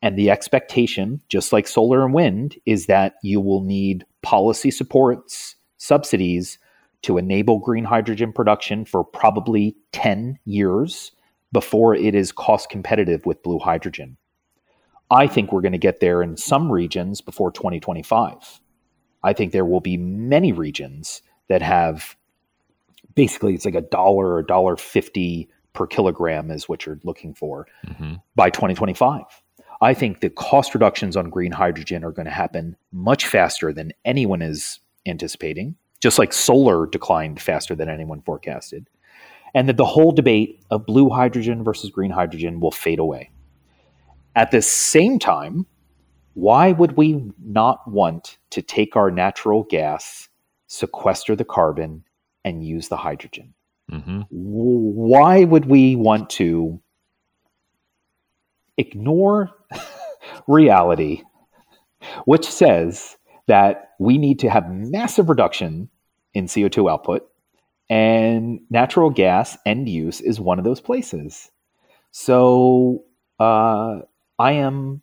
[0.00, 5.56] And the expectation, just like solar and wind, is that you will need policy supports,
[5.76, 6.58] subsidies
[7.02, 11.12] to enable green hydrogen production for probably 10 years
[11.52, 14.16] before it is cost competitive with blue hydrogen.
[15.10, 18.60] I think we're going to get there in some regions before 2025.
[19.22, 22.16] I think there will be many regions that have
[23.14, 27.34] basically it's like a dollar or a dollar fifty per kilogram is what you're looking
[27.34, 28.14] for mm-hmm.
[28.34, 29.22] by 2025.
[29.80, 33.92] I think the cost reductions on green hydrogen are going to happen much faster than
[34.04, 38.88] anyone is anticipating, just like solar declined faster than anyone forecasted.
[39.54, 43.30] And that the whole debate of blue hydrogen versus green hydrogen will fade away.
[44.38, 45.66] At the same time,
[46.34, 50.28] why would we not want to take our natural gas,
[50.68, 52.04] sequester the carbon,
[52.44, 53.52] and use the hydrogen?
[53.90, 54.20] Mm-hmm.
[54.30, 56.80] Why would we want to
[58.76, 59.50] ignore
[60.46, 61.24] reality,
[62.24, 63.16] which says
[63.48, 65.88] that we need to have massive reduction
[66.32, 67.28] in CO2 output,
[67.90, 71.50] and natural gas end use is one of those places.
[72.12, 73.02] So,
[73.40, 74.02] uh,
[74.38, 75.02] I am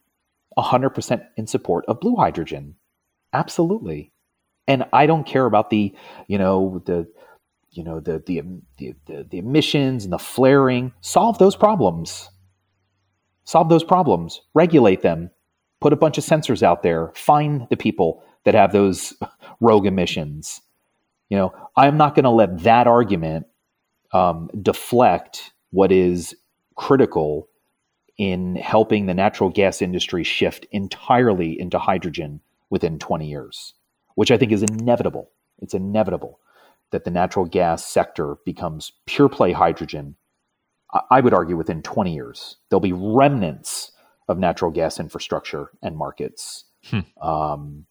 [0.58, 2.76] 100% in support of blue hydrogen.
[3.34, 4.12] Absolutely.
[4.68, 5.94] And I don't care about the,
[6.28, 7.08] you know, the
[7.76, 8.42] you know, the the
[8.78, 8.96] the,
[9.30, 10.94] the, emissions and the flaring.
[11.02, 12.30] Solve those problems.
[13.44, 14.42] Solve those problems.
[14.54, 15.30] Regulate them.
[15.82, 17.12] Put a bunch of sensors out there.
[17.16, 19.14] Find the people that have those
[19.60, 20.62] rogue emissions.
[21.30, 23.48] You know, I'm not going to let that argument
[24.14, 26.34] um, deflect what is
[26.76, 27.50] critical
[28.18, 33.74] in helping the natural gas industry shift entirely into hydrogen within 20 years,
[34.16, 35.32] which I think is inevitable.
[35.60, 36.40] It's inevitable
[36.92, 40.16] that the natural gas sector becomes pure play hydrogen.
[41.10, 42.58] I would argue within 20 years.
[42.70, 43.92] There'll be remnants
[44.28, 47.00] of natural gas infrastructure and markets hmm.
[47.22, 47.86] um,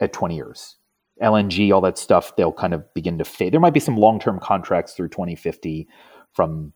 [0.00, 0.76] at 20 years.
[1.22, 3.52] LNG, all that stuff, they'll kind of begin to fade.
[3.52, 5.86] There might be some long term contracts through 2050
[6.32, 6.72] from,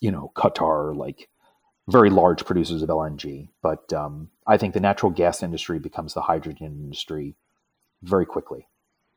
[0.00, 1.28] you know, Qatar, like
[1.88, 3.48] very large producers of LNG.
[3.62, 7.36] But um, I think the natural gas industry becomes the hydrogen industry
[8.02, 8.68] very quickly.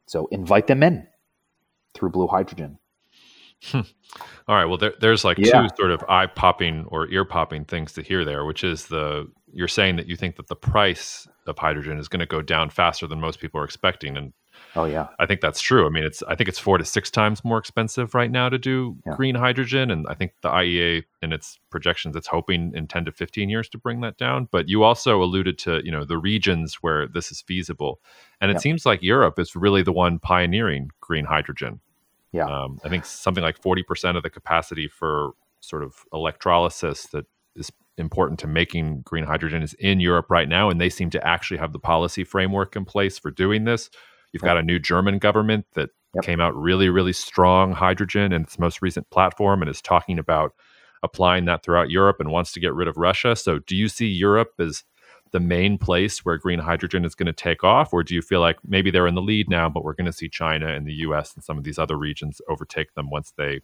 [0.08, 1.08] So invite them in
[1.94, 2.80] through blue hydrogen.
[3.74, 3.84] All
[4.48, 4.66] right.
[4.66, 5.64] Well, there, there's like Yeah.
[5.64, 9.28] two sort of eye popping or ear popping things to hear there, which is the
[9.52, 12.70] you're saying that you think that the price of hydrogen is going to go down
[12.70, 14.34] faster than most people are expecting, and
[14.76, 15.88] Oh yeah, I think that's true.
[15.88, 18.58] I mean, it's I think it's four to six times more expensive right now to
[18.60, 19.16] do Yeah.
[19.16, 23.12] green hydrogen, and I think the IEA in its projections it's hoping in ten to
[23.12, 24.48] fifteen years to bring that down.
[24.52, 28.00] But you also alluded to you know the regions where this is feasible,
[28.40, 28.60] and it Yeah.
[28.60, 31.80] seems like Europe is really the one pioneering green hydrogen.
[32.32, 32.46] Yeah.
[32.46, 37.26] um, I think something like forty percent of the capacity for sort of electrolysis that
[37.56, 41.28] is important to making green hydrogen is in Europe right now, and they seem to
[41.28, 43.90] actually have the policy framework in place for doing this.
[44.32, 46.24] You've got a new German government that Yep.
[46.24, 50.54] came out really, really strong hydrogen in its most recent platform and is talking about
[51.04, 53.36] applying that throughout Europe and wants to get rid of Russia.
[53.36, 54.84] So, do you see Europe as
[55.32, 58.40] the main place where green hydrogen is going to take off, or do you feel
[58.40, 60.94] like maybe they're in the lead now, but we're going to see China and the
[60.94, 61.36] U.S.
[61.36, 63.60] and some of these other regions overtake them once they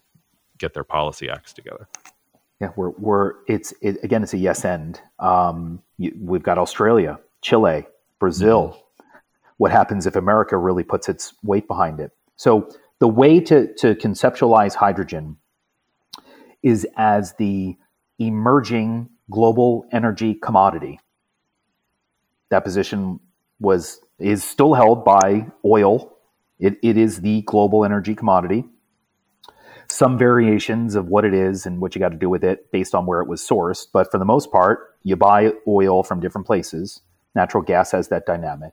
[0.58, 1.88] get their policy acts together?
[2.60, 2.70] yeah.
[2.76, 5.00] We're we're it's it, again it's a yes end.
[5.18, 7.86] Um, you, we've got Australia, Chile,
[8.20, 8.83] Brazil.
[9.56, 12.12] What happens if America really puts its weight behind it?
[12.36, 15.36] So the way to to conceptualize hydrogen
[16.62, 17.76] is as the
[18.18, 21.00] emerging global energy commodity.
[22.50, 23.20] That position
[23.60, 26.16] was is still held by oil.
[26.58, 28.64] It, it is the global energy commodity.
[29.88, 32.94] Some variations of what it is and what you got to do with it based
[32.94, 36.46] on where it was sourced, but for the most part, you buy oil from different
[36.46, 37.00] places.
[37.34, 38.72] Natural gas has that dynamic.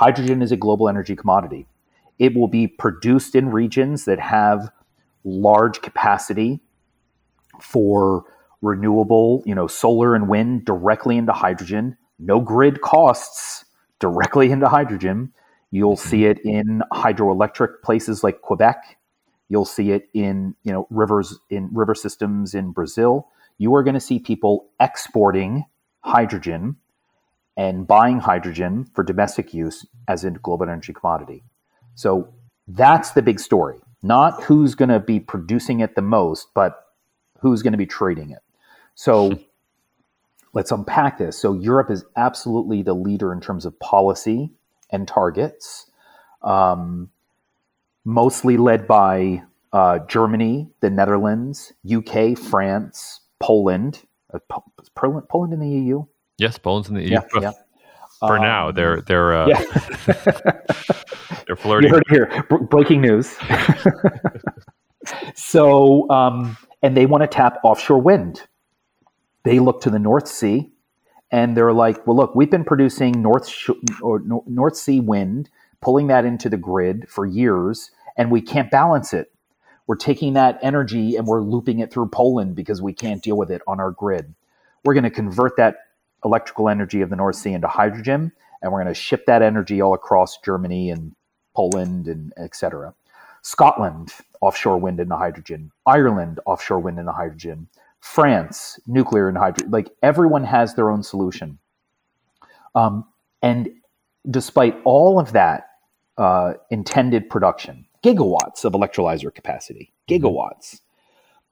[0.00, 1.66] Hydrogen is a global energy commodity.
[2.18, 4.70] It will be produced in regions that have
[5.24, 6.60] large capacity
[7.60, 8.24] for
[8.62, 11.98] renewable, you know, solar and wind directly into hydrogen.
[12.18, 13.66] No grid costs
[13.98, 15.34] directly into hydrogen.
[15.70, 16.08] You'll mm-hmm.
[16.08, 18.96] see it in hydroelectric places like Quebec.
[19.50, 23.28] You'll see it in, you know, rivers in river systems in Brazil.
[23.58, 25.66] You are going to see people exporting
[26.00, 26.76] hydrogen
[27.56, 31.42] and buying hydrogen for domestic use as a global energy commodity.
[31.94, 32.32] So
[32.68, 33.78] that's the big story.
[34.02, 36.86] Not who's going to be producing it the most, but
[37.40, 38.42] who's going to be trading it.
[38.94, 39.38] So
[40.52, 41.38] let's unpack this.
[41.38, 44.50] So Europe is absolutely the leader in terms of policy
[44.90, 45.90] and targets,
[46.42, 47.10] um,
[48.04, 54.02] mostly led by uh, Germany, the Netherlands, UK, France, Poland.
[54.32, 55.28] Uh, Po- is Poland.
[55.28, 56.04] Poland in the EU?
[56.40, 57.10] Yes, Poland's in the EU.
[57.10, 57.52] Yeah, yeah.
[58.26, 59.62] For now, Um, they're they're uh, yeah.
[61.46, 61.88] they're flirting.
[61.90, 62.44] you heard it here.
[62.48, 63.36] Br- breaking news.
[65.34, 68.42] so, um, and they want to tap offshore wind.
[69.44, 70.70] They look to the North Sea,
[71.30, 73.70] and they're like, "Well, look, we've been producing North Sh-
[74.02, 75.50] or Nor- North Sea wind,
[75.82, 79.30] pulling that into the grid for years, and we can't balance it.
[79.86, 83.50] We're taking that energy and we're looping it through Poland because we can't deal with
[83.50, 84.34] it on our grid.
[84.84, 85.76] We're going to convert that
[86.24, 89.80] electrical energy of the North Sea into hydrogen, and we're going to ship that energy
[89.80, 91.14] all across Germany and
[91.54, 92.94] Poland and etc.
[93.42, 95.70] Scotland, offshore wind into hydrogen.
[95.86, 97.68] Ireland, offshore wind into hydrogen.
[98.00, 99.70] France, nuclear and hydrogen.
[99.70, 101.58] Like everyone has their own solution.
[102.74, 103.04] Um,
[103.42, 103.70] and
[104.30, 105.70] despite all of that
[106.18, 110.80] uh, intended production, gigawatts of electrolyzer capacity, gigawatts,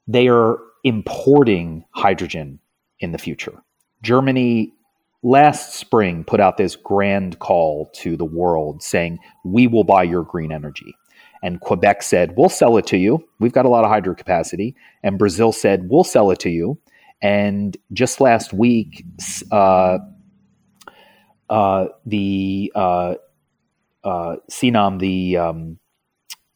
[0.07, 2.59] they are importing hydrogen
[3.01, 3.63] in the future.
[4.03, 4.73] Germany
[5.23, 10.23] last spring put out this grand call to the world saying, We will buy your
[10.23, 10.97] green energy.
[11.43, 13.27] And Quebec said, We'll sell it to you.
[13.39, 14.75] We've got a lot of hydro capacity.
[15.03, 16.79] And Brazil said, We'll sell it to you.
[17.21, 19.05] And just last week,
[19.51, 19.99] uh,
[21.51, 23.15] uh, the uh,
[24.05, 25.79] uh, the um,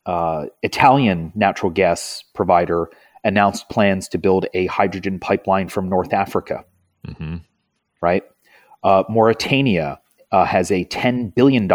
[0.06, 2.88] uh, Italian natural gas provider,
[3.24, 6.64] announced plans to build a hydrogen pipeline from North Africa
[7.06, 7.36] hmm
[8.02, 8.24] right?
[8.84, 9.98] Uh, Mauritania
[10.32, 11.70] uh, has a $10 billion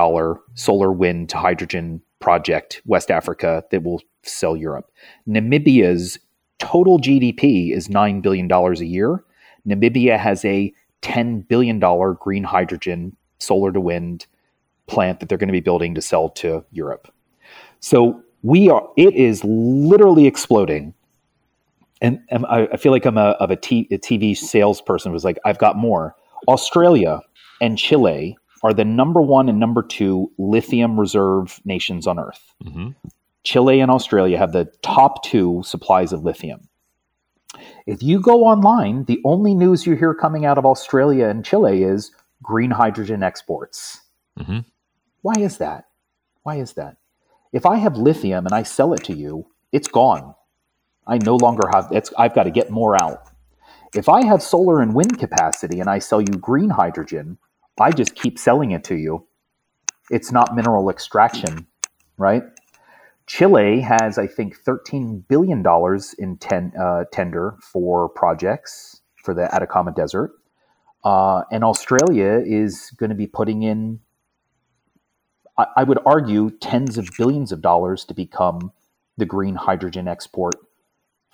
[0.53, 4.91] solar wind to hydrogen project, West Africa, that will sell Europe.
[5.27, 6.19] Namibia's
[6.59, 9.23] total GDP is $9 billion a year.
[9.67, 14.25] Namibia has a $10 billion green hydrogen solar to wind
[14.87, 17.13] plant that they're going to be building to sell to Europe.
[17.79, 20.93] So we are, it is literally exploding
[22.01, 25.25] and, and I, I feel like I'm a, of a, t, a TV salesperson who's
[25.25, 26.15] like, I've got more.
[26.47, 27.21] Australia
[27.61, 32.53] and Chile are the number one and number two lithium reserve nations on Earth.
[32.63, 32.89] hmm
[33.43, 36.67] Chile and Australia have the top two supplies of lithium.
[37.85, 41.83] If you go online, the only news you hear coming out of Australia and Chile
[41.83, 42.11] is
[42.43, 44.01] green hydrogen exports.
[44.37, 44.59] hmm
[45.21, 45.85] Why is that?
[46.43, 46.97] Why is that?
[47.53, 50.35] If I have lithium and I sell it to you, it's gone.
[51.07, 53.23] I no longer have it's I've got to get more out.
[53.95, 57.37] If I have solar and wind capacity and I sell you green hydrogen,
[57.79, 59.27] I just keep selling it to you.
[60.11, 61.67] It's not mineral extraction,
[62.17, 62.43] right?
[63.27, 65.63] Chile has, I think, $13 billion
[66.17, 70.31] in ten, uh, tender for projects for the Atacama Desert.
[71.03, 73.99] Uh, and Australia is going to be putting in,
[75.57, 78.71] I, I would argue, tens of billions of dollars to become
[79.17, 80.55] the green hydrogen export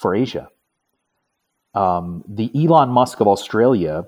[0.04, 0.50] for Asia.
[1.74, 4.04] Um, the Elon Musk of Australia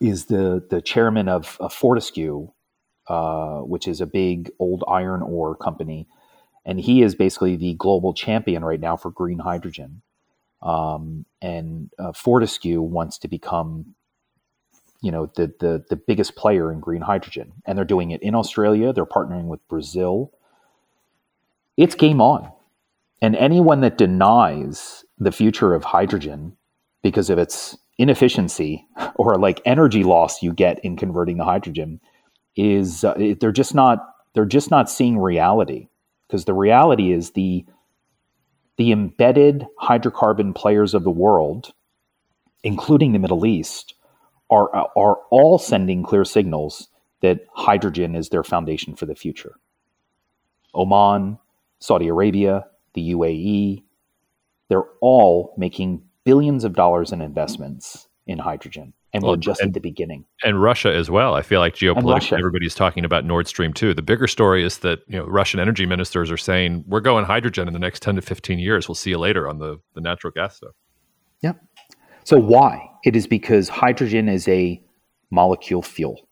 [0.00, 2.48] is the the chairman of, of Fortescue,
[3.08, 6.08] uh, which is a big old iron ore company,
[6.64, 10.02] and he is basically the global champion right now for green hydrogen.
[10.62, 13.94] Um, and uh, Fortescue wants to become,
[15.02, 18.34] you know, the, the the biggest player in green hydrogen, and they're doing it in
[18.34, 18.92] Australia.
[18.94, 20.32] They're partnering with Brazil.
[21.76, 22.50] It's game on,
[23.20, 26.56] and anyone that denies the future of hydrogen
[27.02, 32.00] because of its inefficiency or like energy loss you get in converting the hydrogen
[32.56, 35.88] is uh, they're just not they're just not seeing reality
[36.26, 37.64] because the reality is the
[38.78, 41.72] the embedded hydrocarbon players of the world
[42.64, 43.94] including the Middle East
[44.50, 46.88] are are all sending clear signals
[47.20, 49.54] that hydrogen is their foundation for the future.
[50.74, 51.38] Oman
[51.78, 53.82] Saudi Arabia the UAE
[54.68, 58.92] they're all making billions of dollars in investments in hydrogen.
[59.14, 60.24] And well, we're just and, at the beginning.
[60.42, 61.34] And Russia as well.
[61.34, 63.92] I feel like geopolitically, everybody's talking about Nord Stream 2.
[63.92, 67.66] The bigger story is that you know Russian energy ministers are saying we're going hydrogen
[67.66, 68.88] in the next 10 to 15 years.
[68.88, 70.72] We'll see you later on the, the natural gas stuff.
[71.42, 71.60] Yep.
[72.24, 72.88] So why?
[73.04, 74.82] It is because hydrogen is a
[75.30, 76.28] molecule fuel.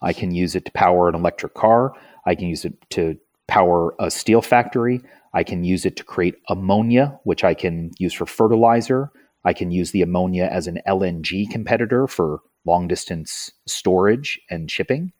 [0.00, 1.92] I can use it to power an electric car.
[2.26, 5.00] I can use it to power a steel factory.
[5.34, 9.10] I can use it to create ammonia, which I can use for fertilizer.
[9.44, 15.12] I can use the ammonia as an LNG competitor for long distance storage and shipping.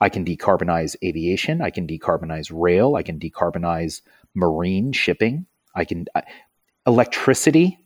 [0.00, 1.60] I can decarbonize aviation.
[1.60, 2.96] I can decarbonize rail.
[2.96, 4.00] I can decarbonize
[4.34, 5.46] marine shipping.
[5.74, 6.22] I can uh,
[6.86, 7.78] electricity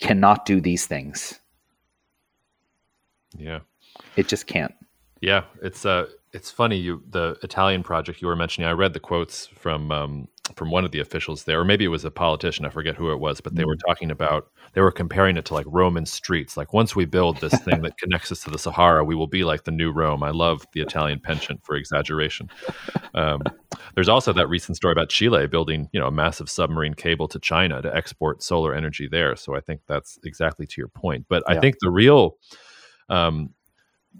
[0.00, 1.40] cannot do these things.
[3.38, 3.60] Yeah.
[4.16, 4.74] It just can't.
[5.20, 8.68] Yeah, it's uh it's funny you the Italian project you were mentioning.
[8.68, 11.88] I read the quotes from um, from one of the officials there, or maybe it
[11.88, 12.64] was a politician.
[12.64, 13.68] I forget who it was, but they mm.
[13.68, 16.56] were talking about they were comparing it to like Roman streets.
[16.56, 19.44] Like once we build this thing that connects us to the Sahara, we will be
[19.44, 20.24] like the new Rome.
[20.24, 22.50] I love the Italian penchant for exaggeration.
[23.14, 23.42] Um,
[23.94, 27.38] there's also that recent story about Chile building you know a massive submarine cable to
[27.38, 29.36] China to export solar energy there.
[29.36, 31.26] So I think that's exactly to your point.
[31.28, 31.56] But yeah.
[31.56, 32.38] I think the real
[33.08, 33.53] um,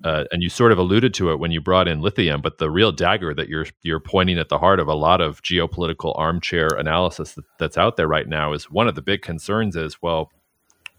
[0.02, 2.70] uh, and you sort of alluded to it when you brought in lithium, but the
[2.70, 6.68] real dagger that you're you're pointing at the heart of a lot of geopolitical armchair
[6.68, 10.30] analysis that, that's out there right now is one of the big concerns is well,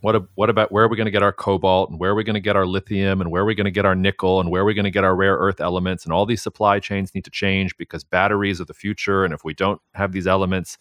[0.02, 2.24] what what about where are we going to get our cobalt and where are we
[2.24, 4.50] going to get our lithium and where are we going to get our nickel and
[4.50, 7.14] where are we going to get our rare earth elements and all these supply chains
[7.14, 10.78] need to change because batteries are the future and if we don't have these elements,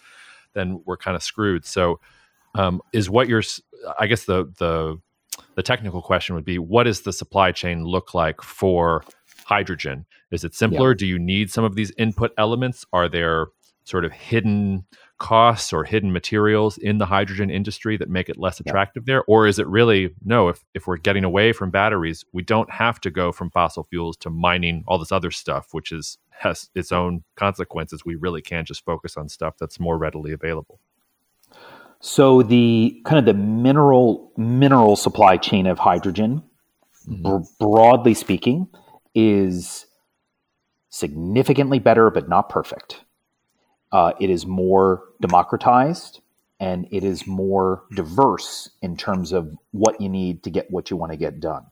[0.53, 1.65] then we're kind of screwed.
[1.65, 2.01] So,
[2.55, 3.43] um, is what you're
[3.99, 5.01] I guess the the
[5.55, 9.05] the technical question would be what does the supply chain look like for
[9.45, 10.07] hydrogen?
[10.31, 10.91] Is it simpler?
[10.91, 10.97] Yeah.
[10.99, 12.85] Do you need some of these input elements?
[12.93, 13.49] Are there
[13.85, 14.87] sort of hidden
[15.19, 19.15] costs or hidden materials in the hydrogen industry that make it less attractive yeah.
[19.15, 19.25] there?
[19.25, 23.01] Or is it really no, if, if we're getting away from batteries, we don't have
[23.03, 26.91] to go from fossil fuels to mining all this other stuff, which is has its
[26.91, 28.05] own consequences.
[28.05, 30.81] We really can just focus on stuff that's more readily available.
[32.01, 36.43] So the kind of the mineral mineral supply chain of hydrogen,
[37.09, 37.23] mm-hmm.
[37.23, 38.69] br- broadly speaking,
[39.15, 39.87] is
[40.91, 43.05] significantly better, but not perfect.
[43.91, 46.21] Uh, it is more democratized
[46.61, 50.97] and it is more diverse in terms of what you need to get what you
[50.97, 51.67] want to get done.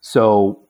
[0.00, 0.68] So,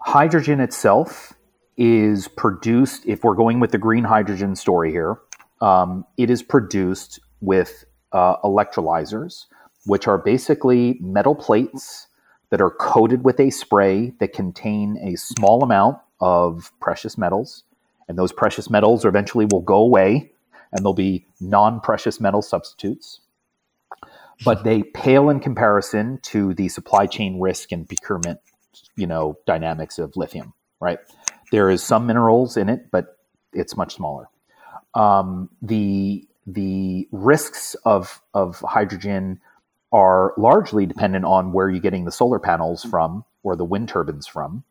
[0.00, 1.34] hydrogen itself
[1.76, 5.18] is produced, if we're going with the green hydrogen story here,
[5.64, 9.46] um, it is produced with uh, electrolyzers,
[9.86, 12.06] which are basically metal plates
[12.50, 17.64] that are coated with a spray that contain a small amount of precious metals.
[18.08, 20.30] And those precious metals eventually will go away
[20.70, 23.20] and there'll be non precious metal substitutes.
[24.44, 28.40] But they pale in comparison to the supply chain risk and procurement,
[28.96, 30.98] you know, dynamics of lithium, right?
[31.52, 33.16] There is some minerals in it, but
[33.54, 34.28] it's much smaller
[34.94, 39.40] um, the the risks of of hydrogen
[39.92, 44.26] are largely dependent on where you're getting the solar panels from or the wind turbines
[44.26, 44.64] from.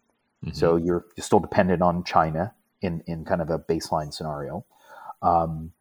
[0.44, 0.56] Mm-hmm.
[0.56, 4.66] So you're, you're still dependent on China in in kind of a baseline scenario.
[5.22, 5.72] Um,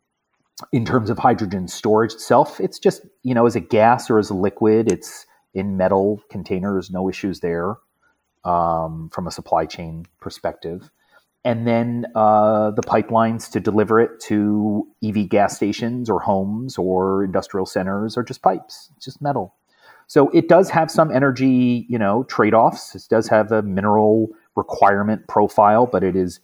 [0.70, 4.30] in terms of hydrogen storage itself, it's just you know as a gas or as
[4.30, 7.76] a liquid, it's in metal containers, no issues there
[8.44, 10.90] um, from a supply chain perspective.
[11.44, 17.24] And then uh, the pipelines to deliver it to EV gas stations or homes or
[17.24, 19.54] industrial centers are just pipes, it's just metal.
[20.06, 22.94] So it does have some energy, you know, trade-offs.
[22.94, 26.40] It does have a mineral requirement profile, but it is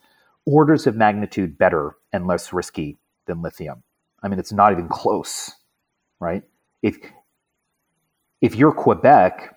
[0.46, 2.96] orders of magnitude better and less risky
[3.26, 3.82] than lithium.
[4.22, 5.52] I mean, it's not even close,
[6.18, 6.42] right?
[6.82, 6.96] If
[8.40, 9.54] if you're Quebec,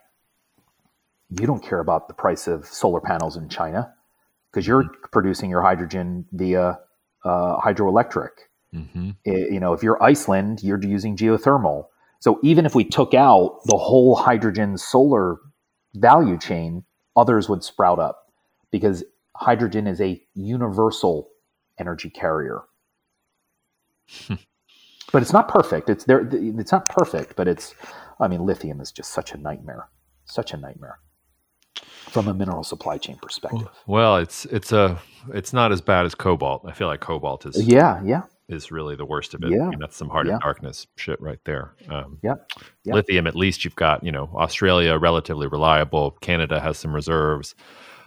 [1.39, 3.93] you don't care about the price of solar panels in China
[4.51, 5.05] because you're mm-hmm.
[5.11, 6.79] producing your hydrogen via
[7.23, 8.29] uh, hydroelectric.
[8.75, 9.11] Mm-hmm.
[9.25, 11.85] It, you know, if you're Iceland, you're using geothermal.
[12.19, 15.37] So even if we took out the whole hydrogen solar
[15.95, 16.83] value chain,
[17.15, 18.31] others would sprout up
[18.71, 19.03] because
[19.35, 21.29] hydrogen is a universal
[21.79, 22.61] energy carrier.
[25.11, 25.89] but it's not perfect.
[25.89, 26.27] It's there.
[26.31, 27.73] It's not perfect, but it's.
[28.19, 29.89] I mean, lithium is just such a nightmare.
[30.25, 30.99] Such a nightmare
[32.09, 33.67] from a mineral supply chain perspective.
[33.87, 34.99] Well, it's it's a
[35.33, 36.63] it's not as bad as cobalt.
[36.65, 39.51] I feel like cobalt is yeah yeah is really the worst of it.
[39.51, 39.63] Yeah.
[39.63, 40.35] I mean, that's some heart yeah.
[40.35, 41.73] of darkness shit right there.
[41.89, 42.51] Um, yep.
[42.83, 42.95] yep.
[42.95, 46.11] Lithium, at least you've got, you know, Australia relatively reliable.
[46.21, 47.55] Canada has some reserves.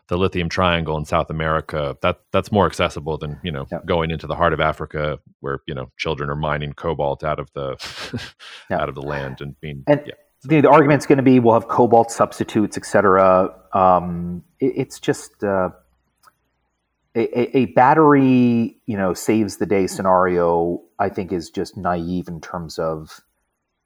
[0.08, 3.86] The lithium triangle in South America, that that's more accessible than, you know, yep.
[3.86, 7.50] going into the heart of Africa where, you know, children are mining cobalt out of
[7.54, 7.76] the
[8.70, 10.12] out of the land and being and, yeah.
[10.44, 13.54] The, the argument's going to be we'll have cobalt substitutes, et cetera.
[13.72, 15.70] Um, it, it's just uh,
[17.14, 22.40] a, a, battery, you know, saves the day scenario, I think is just naive in
[22.40, 23.20] terms of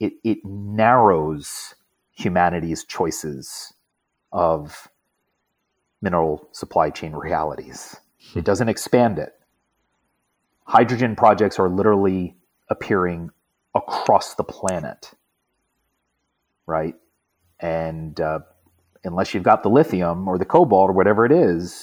[0.00, 1.74] it, it narrows
[2.12, 3.72] humanity's choices
[4.32, 4.88] of
[6.00, 7.96] mineral supply chain realities.
[8.34, 9.34] It doesn't expand it.
[10.64, 12.36] Hydrogen projects are literally
[12.68, 13.30] appearing
[13.74, 15.12] across the planet,
[16.68, 16.94] right?
[17.58, 18.40] And uh,
[19.02, 21.82] unless you've got the lithium or the cobalt or whatever it is,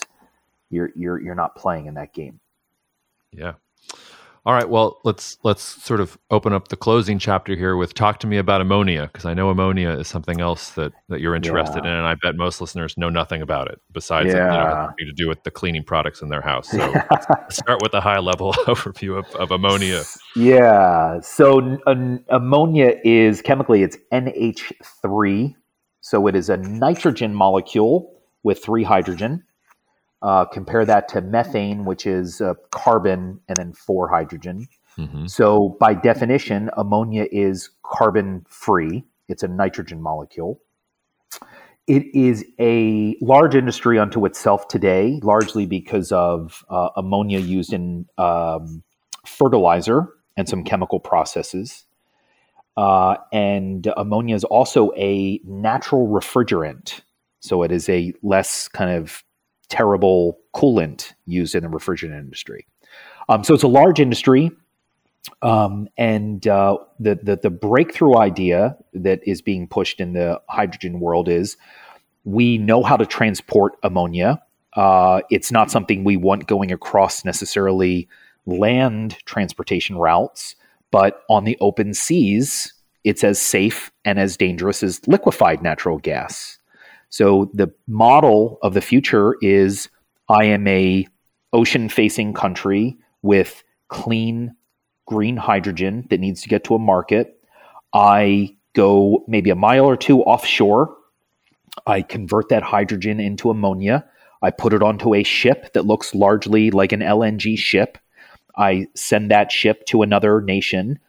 [0.69, 2.39] you're you're you're not playing in that game.
[3.33, 3.53] Yeah.
[4.45, 4.69] All right.
[4.69, 8.37] Well, let's let's sort of open up the closing chapter here with talk to me
[8.37, 11.91] about ammonia because I know ammonia is something else that that you're interested yeah.
[11.91, 14.91] in, and I bet most listeners know nothing about it besides yeah.
[14.99, 16.69] you know, to do with the cleaning products in their house.
[16.69, 16.77] So
[17.49, 20.03] start with a high level overview of, of ammonia.
[20.35, 21.21] Yeah.
[21.21, 21.79] So
[22.29, 25.55] ammonia is chemically it's NH3,
[26.01, 29.43] so it is a nitrogen molecule with three hydrogen.
[30.21, 34.67] Uh, compare that to methane, which is uh, carbon and then four hydrogen.
[34.97, 35.27] Mm-hmm.
[35.27, 40.61] So, by definition, ammonia is carbon free, it's a nitrogen molecule.
[41.87, 48.07] It is a large industry unto itself today, largely because of uh, ammonia used in
[48.17, 48.83] um,
[49.25, 51.85] fertilizer and some chemical processes.
[52.75, 57.01] Uh, and ammonia is also a natural refrigerant.
[57.39, 59.23] So it is a less kind of
[59.75, 62.65] terrible coolant used in the refrigerant industry.
[63.27, 64.51] Um, so it's a large industry.
[65.41, 70.99] Um, and uh, the, the, the breakthrough idea that is being pushed in the hydrogen
[70.99, 71.57] world is
[72.23, 74.41] we know how to transport ammonia.
[74.73, 78.07] Uh, it's not something we want going across necessarily
[78.45, 80.55] land transportation routes,
[80.91, 82.73] but on the open seas,
[83.03, 86.59] it's as safe and as dangerous as liquefied natural gas.
[87.09, 89.89] So the model of the future is
[90.29, 91.07] I am a
[91.53, 94.55] ocean facing country with clean
[95.05, 97.39] green hydrogen that needs to get to a market.
[97.93, 100.95] I go maybe a mile or two offshore.
[101.85, 104.05] I convert that hydrogen into ammonia.
[104.41, 107.97] I put it onto a ship that looks largely like an LNG ship.
[108.57, 110.99] I send that ship to another nation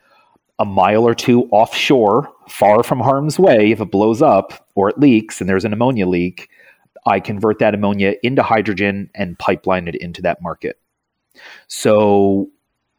[0.58, 4.98] a mile or two offshore, far from harm's way, if it blows up or it
[4.98, 6.48] leaks and there's an ammonia leak,
[7.06, 10.78] I convert that ammonia into hydrogen and pipeline it into that market.
[11.68, 12.50] So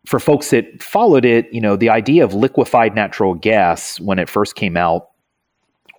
[0.05, 4.29] for folks that followed it, you know, the idea of liquefied natural gas when it
[4.29, 5.09] first came out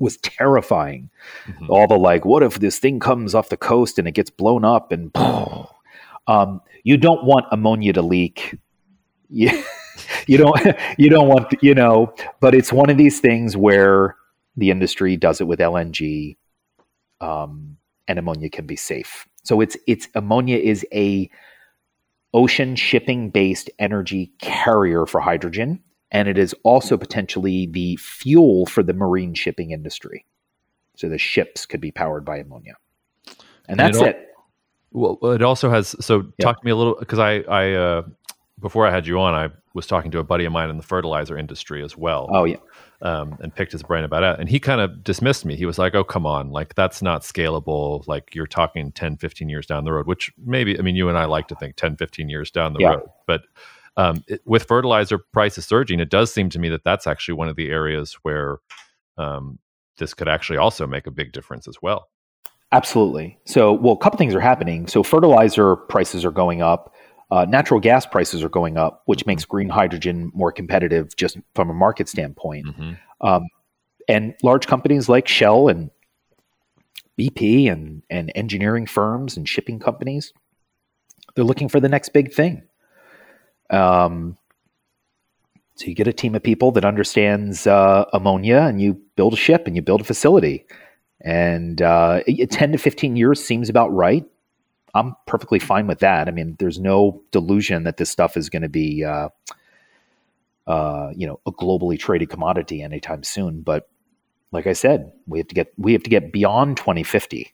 [0.00, 1.10] was terrifying.
[1.46, 1.70] Mm-hmm.
[1.70, 4.64] All the like, what if this thing comes off the coast and it gets blown
[4.64, 5.10] up and
[6.26, 8.58] um, you don't want ammonia to leak.
[9.30, 9.62] Yeah
[10.26, 10.60] you don't
[10.98, 14.16] you don't want you know but it's one of these things where
[14.56, 16.36] the industry does it with lng
[17.20, 17.76] um,
[18.06, 21.30] and ammonia can be safe so it's it's ammonia is a
[22.34, 25.80] ocean shipping based energy carrier for hydrogen
[26.10, 30.24] and it is also potentially the fuel for the marine shipping industry
[30.96, 32.74] so the ships could be powered by ammonia
[33.68, 34.28] and that's and it, it
[34.90, 35.94] Well, it also has.
[36.00, 36.46] So, Yeah.
[36.46, 38.02] talk to me a little because I, I, uh,
[38.60, 40.82] before I had you on, I was talking to a buddy of mine in the
[40.82, 42.28] fertilizer industry as well.
[42.30, 42.56] Oh yeah,
[43.00, 44.40] um, and picked his brain about it.
[44.40, 45.54] And he kind of dismissed me.
[45.54, 46.50] He was like, oh, come on.
[46.50, 48.06] Like, that's not scalable.
[48.08, 51.16] Like, you're talking 10, 15 years down the road, which maybe, I mean, you and
[51.16, 52.94] I like to think 10, 15 years down the Yeah.
[52.94, 53.08] road.
[53.26, 53.42] But
[53.96, 57.48] um, it, with fertilizer prices surging, it does seem to me that that's actually one
[57.48, 58.58] of the areas where
[59.16, 59.58] um,
[59.98, 62.08] this could actually also make a big difference as well.
[62.72, 63.38] absolutely.
[63.44, 64.86] So, well, a couple things are happening.
[64.88, 66.94] So, fertilizer prices are going up.
[67.30, 71.70] Uh, natural gas prices are going up, which makes green hydrogen more competitive just from
[71.70, 72.66] a market standpoint.
[72.74, 73.48] hmm Um,
[74.08, 75.90] and large companies like Shell and
[77.18, 80.32] BP and, and engineering firms and shipping companies,
[81.34, 82.62] they're looking for the next big thing.
[83.70, 84.38] Um,
[85.74, 89.36] so you get a team of people that understands uh, ammonia, and you build a
[89.36, 90.66] ship and you build a facility.
[91.20, 94.24] And uh, 10 to 15 years seems about right.
[94.94, 96.28] I'm perfectly fine with that.
[96.28, 99.28] I mean, there's no delusion that this stuff is going to be, uh,
[100.66, 103.62] uh, you know, a globally traded commodity anytime soon.
[103.62, 103.88] But
[104.52, 107.52] like I said, we have to get we have to get beyond 2050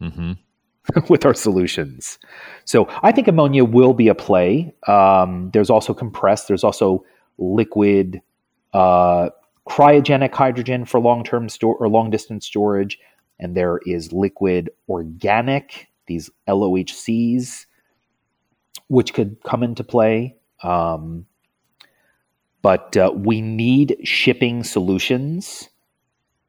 [0.00, 0.32] hmm
[1.08, 2.18] with our solutions.
[2.64, 4.72] So I think ammonia will be a play.
[4.86, 6.48] Um, there's also compressed.
[6.48, 7.04] There's also
[7.38, 8.22] liquid
[8.72, 9.30] uh,
[9.68, 12.98] cryogenic hydrogen for long term store or long distance storage,
[13.38, 17.66] and there is liquid organic these LOHCs,
[18.88, 20.36] which could come into play.
[20.62, 21.24] Um,
[22.62, 25.68] but uh, we need shipping solutions,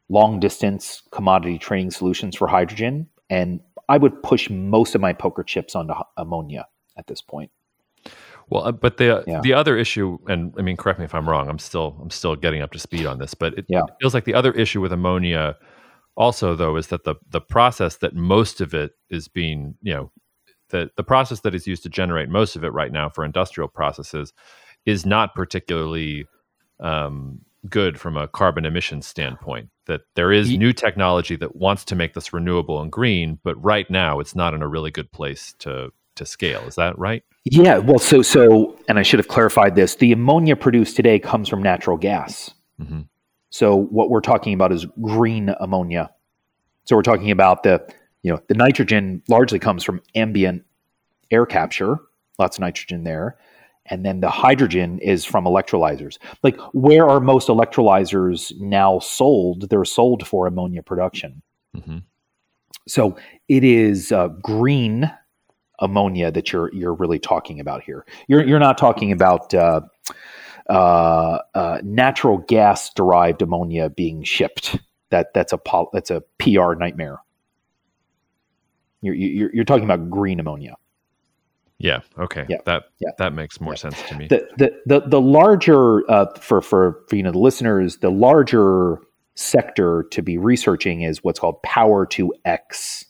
[0.10, 5.44] long distance commodity trading solutions for hydrogen, and I would push most of my poker
[5.44, 7.52] chips onto ammonia at this point.
[8.50, 9.40] Well, uh, but the Yeah.
[9.42, 11.48] the other issue, and I mean, correct me if I'm wrong.
[11.48, 13.84] I'm still I'm still getting up to speed on this, but it, Yeah.
[13.88, 15.56] it feels like the other issue with ammonia,
[16.16, 20.12] also though, is that the the process that most of it is being, you know,
[20.70, 23.68] the the process that is used to generate most of it right now for industrial
[23.68, 24.34] processes
[24.86, 26.26] is not particularly
[26.80, 27.40] um,
[27.70, 29.70] good from a carbon emission standpoint.
[29.86, 33.90] That there is new technology that wants to make this renewable and green, but right
[33.90, 36.62] now it's not in a really good place to to scale.
[36.68, 37.24] Is that right?
[37.46, 39.96] Yeah, well, so so, and I should have clarified this.
[39.96, 42.52] The ammonia produced today comes from natural gas.
[42.78, 43.02] hmm
[43.52, 46.10] So what we're talking about is green ammonia.
[46.86, 47.86] So we're talking about the,
[48.24, 50.64] you know, the nitrogen largely comes from ambient
[51.30, 52.00] air capture,
[52.40, 53.38] lots of nitrogen there,
[53.86, 56.18] and then the hydrogen is from electrolyzers.
[56.44, 59.70] Like where are most electrolyzers now sold?
[59.70, 61.42] They're sold for ammonia production.
[61.76, 62.00] hmm
[62.88, 63.18] So
[63.50, 65.12] it is uh, green
[65.80, 68.06] ammonia that you're you're really talking about here.
[68.28, 69.82] You're you're not talking about uh,
[70.72, 74.80] uh, uh, natural gas derived ammonia being shipped.
[75.10, 77.18] That that's a pol- that's a PR nightmare.
[79.02, 80.76] You're you're, you're talking about green ammonia.
[81.80, 82.02] Yeah.
[82.18, 82.46] Okay.
[82.48, 82.58] Yeah.
[82.66, 83.10] That Yeah.
[83.18, 83.78] that makes more Yeah.
[83.78, 84.28] sense to me.
[84.28, 89.00] The the the, the larger uh, for, for for you know the listeners, the larger
[89.36, 93.06] sector to be researching is what's called power to X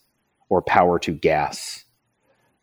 [0.50, 1.84] or power to gas.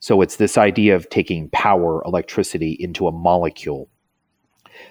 [0.01, 3.89] So it's this idea of taking power, electricity, into a molecule.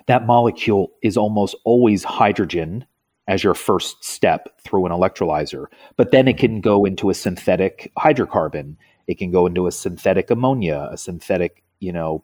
[0.08, 2.86] That molecule is almost always hydrogen
[3.28, 5.66] as your first step through an electrolyzer,
[5.98, 8.78] but then it can go into a synthetic hydrocarbon.
[9.06, 12.24] It can go into a synthetic ammonia, a synthetic, you know,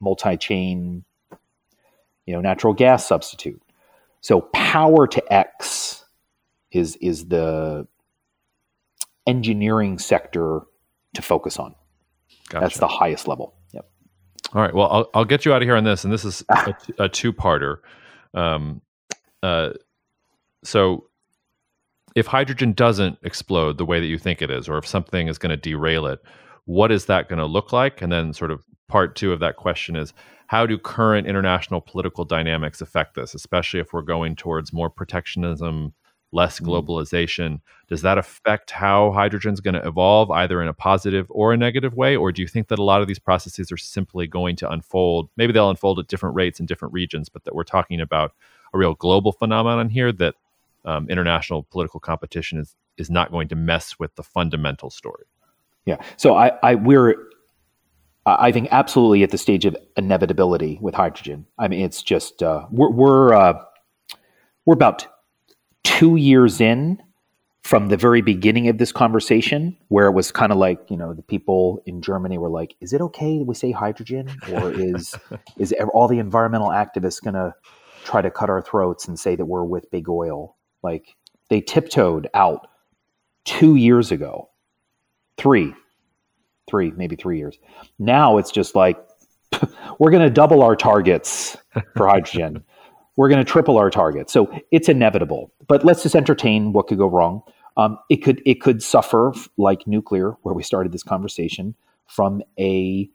[0.00, 1.04] multi-chain,
[2.26, 3.62] you know, natural gas substitute.
[4.20, 6.04] So power to X
[6.72, 7.86] is is the
[9.26, 10.62] engineering sector
[11.14, 11.74] to focus on.
[12.48, 12.64] Gotcha.
[12.64, 13.54] That's the highest level.
[14.54, 14.74] All right.
[14.74, 17.08] Well, I'll, I'll get you out of here on this, and this is a, a
[17.08, 17.78] two-parter.
[18.34, 18.80] Um,
[19.42, 19.70] uh,
[20.64, 21.04] so,
[22.16, 25.38] if hydrogen doesn't explode the way that you think it is, or if something is
[25.38, 26.20] going to derail it,
[26.64, 28.00] what is that going to look like?
[28.00, 30.14] And then, sort of part two of that question is,
[30.46, 35.92] how do current international political dynamics affect this, especially if we're going towards more protectionism,
[36.32, 36.66] less Mm.
[36.66, 37.60] globalization?
[37.88, 41.56] Does that affect how hydrogen is going to evolve, either in a positive or a
[41.56, 42.16] negative way?
[42.16, 45.30] Or do you think that a lot of these processes are simply going to unfold?
[45.36, 48.32] Maybe they'll unfold at different rates in different regions, but that we're talking about
[48.74, 50.34] a real global phenomenon here that
[50.84, 55.24] um, international political competition is is not going to mess with the fundamental story.
[55.86, 55.98] Yeah.
[56.16, 57.14] So I, I we're
[58.26, 61.46] I I think absolutely at the stage of inevitability with hydrogen.
[61.58, 63.54] I mean, it's just uh, we're we're uh,
[64.66, 65.06] we're about
[65.88, 67.02] two years in
[67.62, 71.14] from the very beginning of this conversation, where it was kind of like you know
[71.14, 75.14] the people in Germany were like, "Is it okay we say hydrogen, or is
[75.56, 77.54] is all the environmental activists going to
[78.04, 81.16] try to cut our throats and say that we're with big oil?" Like
[81.48, 82.68] they tiptoed out
[83.44, 84.50] two years ago,
[85.38, 85.74] three
[86.68, 87.58] three, maybe three years.
[87.98, 88.98] Now it's just like
[89.98, 91.56] we're going to double our targets
[91.96, 92.62] for hydrogen.
[93.18, 94.30] We're going to triple our target.
[94.30, 95.52] So it's inevitable.
[95.66, 97.42] But let's just entertain what could go wrong.
[97.76, 101.74] Um, it could it could suffer like nuclear, where we started this conversation,
[102.06, 103.10] from a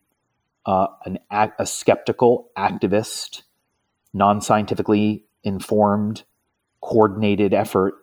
[0.65, 3.43] uh, an a skeptical activist,
[4.13, 6.23] non scientifically informed,
[6.81, 7.93] coordinated effort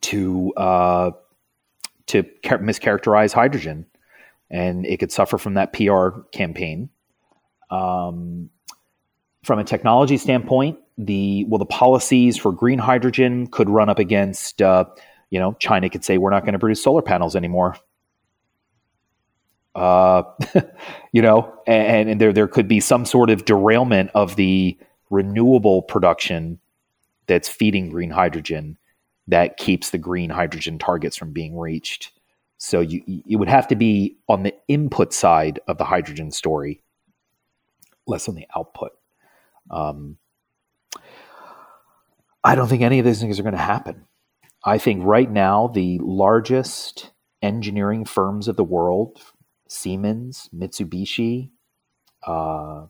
[0.00, 1.10] to uh,
[2.06, 3.84] to mischaracterize hydrogen,
[4.50, 6.88] and it could suffer from that PR campaign.
[7.70, 8.48] Um,
[9.48, 14.60] from a technology standpoint, the well, the policies for green hydrogen could run up against.
[14.60, 14.84] Uh,
[15.30, 17.74] you know, China could say we're not going to produce solar panels anymore.
[19.74, 20.22] Uh,
[21.12, 24.78] you know, and, and there there could be some sort of derailment of the
[25.08, 26.60] renewable production
[27.26, 28.76] that's feeding green hydrogen
[29.28, 32.12] that keeps the green hydrogen targets from being reached.
[32.58, 36.82] So you it would have to be on the input side of the hydrogen story,
[38.06, 38.92] less on the output.
[39.70, 40.16] Um,
[42.42, 44.06] I don't think any of these things are going to happen.
[44.64, 47.10] I think right now the largest
[47.42, 49.20] engineering firms of the world,
[49.68, 51.50] Siemens, Mitsubishi,
[52.26, 52.86] uh,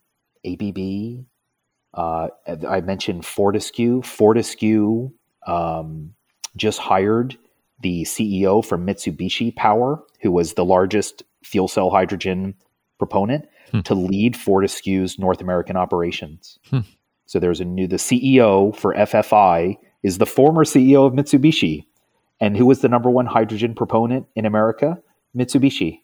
[0.47, 1.25] ABB,
[1.95, 2.29] uh,
[2.69, 4.03] I mentioned Fortescue.
[4.03, 5.11] Fortescue
[5.47, 6.15] um,
[6.57, 7.37] just hired
[7.81, 12.55] the CEO from Mitsubishi Power, who was the largest fuel cell hydrogen
[12.99, 13.81] proponent, hmm.
[13.81, 16.59] to lead Fortescue's North American operations.
[16.71, 16.81] Hmm.
[17.27, 21.87] So there's a new the CEO for FFI is the former CEO of Mitsubishi,
[22.41, 24.99] and who was the number one hydrogen proponent in America?
[25.37, 26.01] Mitsubishi.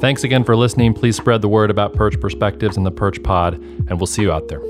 [0.00, 0.94] Thanks again for listening.
[0.94, 4.30] Please spread the word about Perch Perspectives and the Perch Pod, and we'll see you
[4.30, 4.62] out there.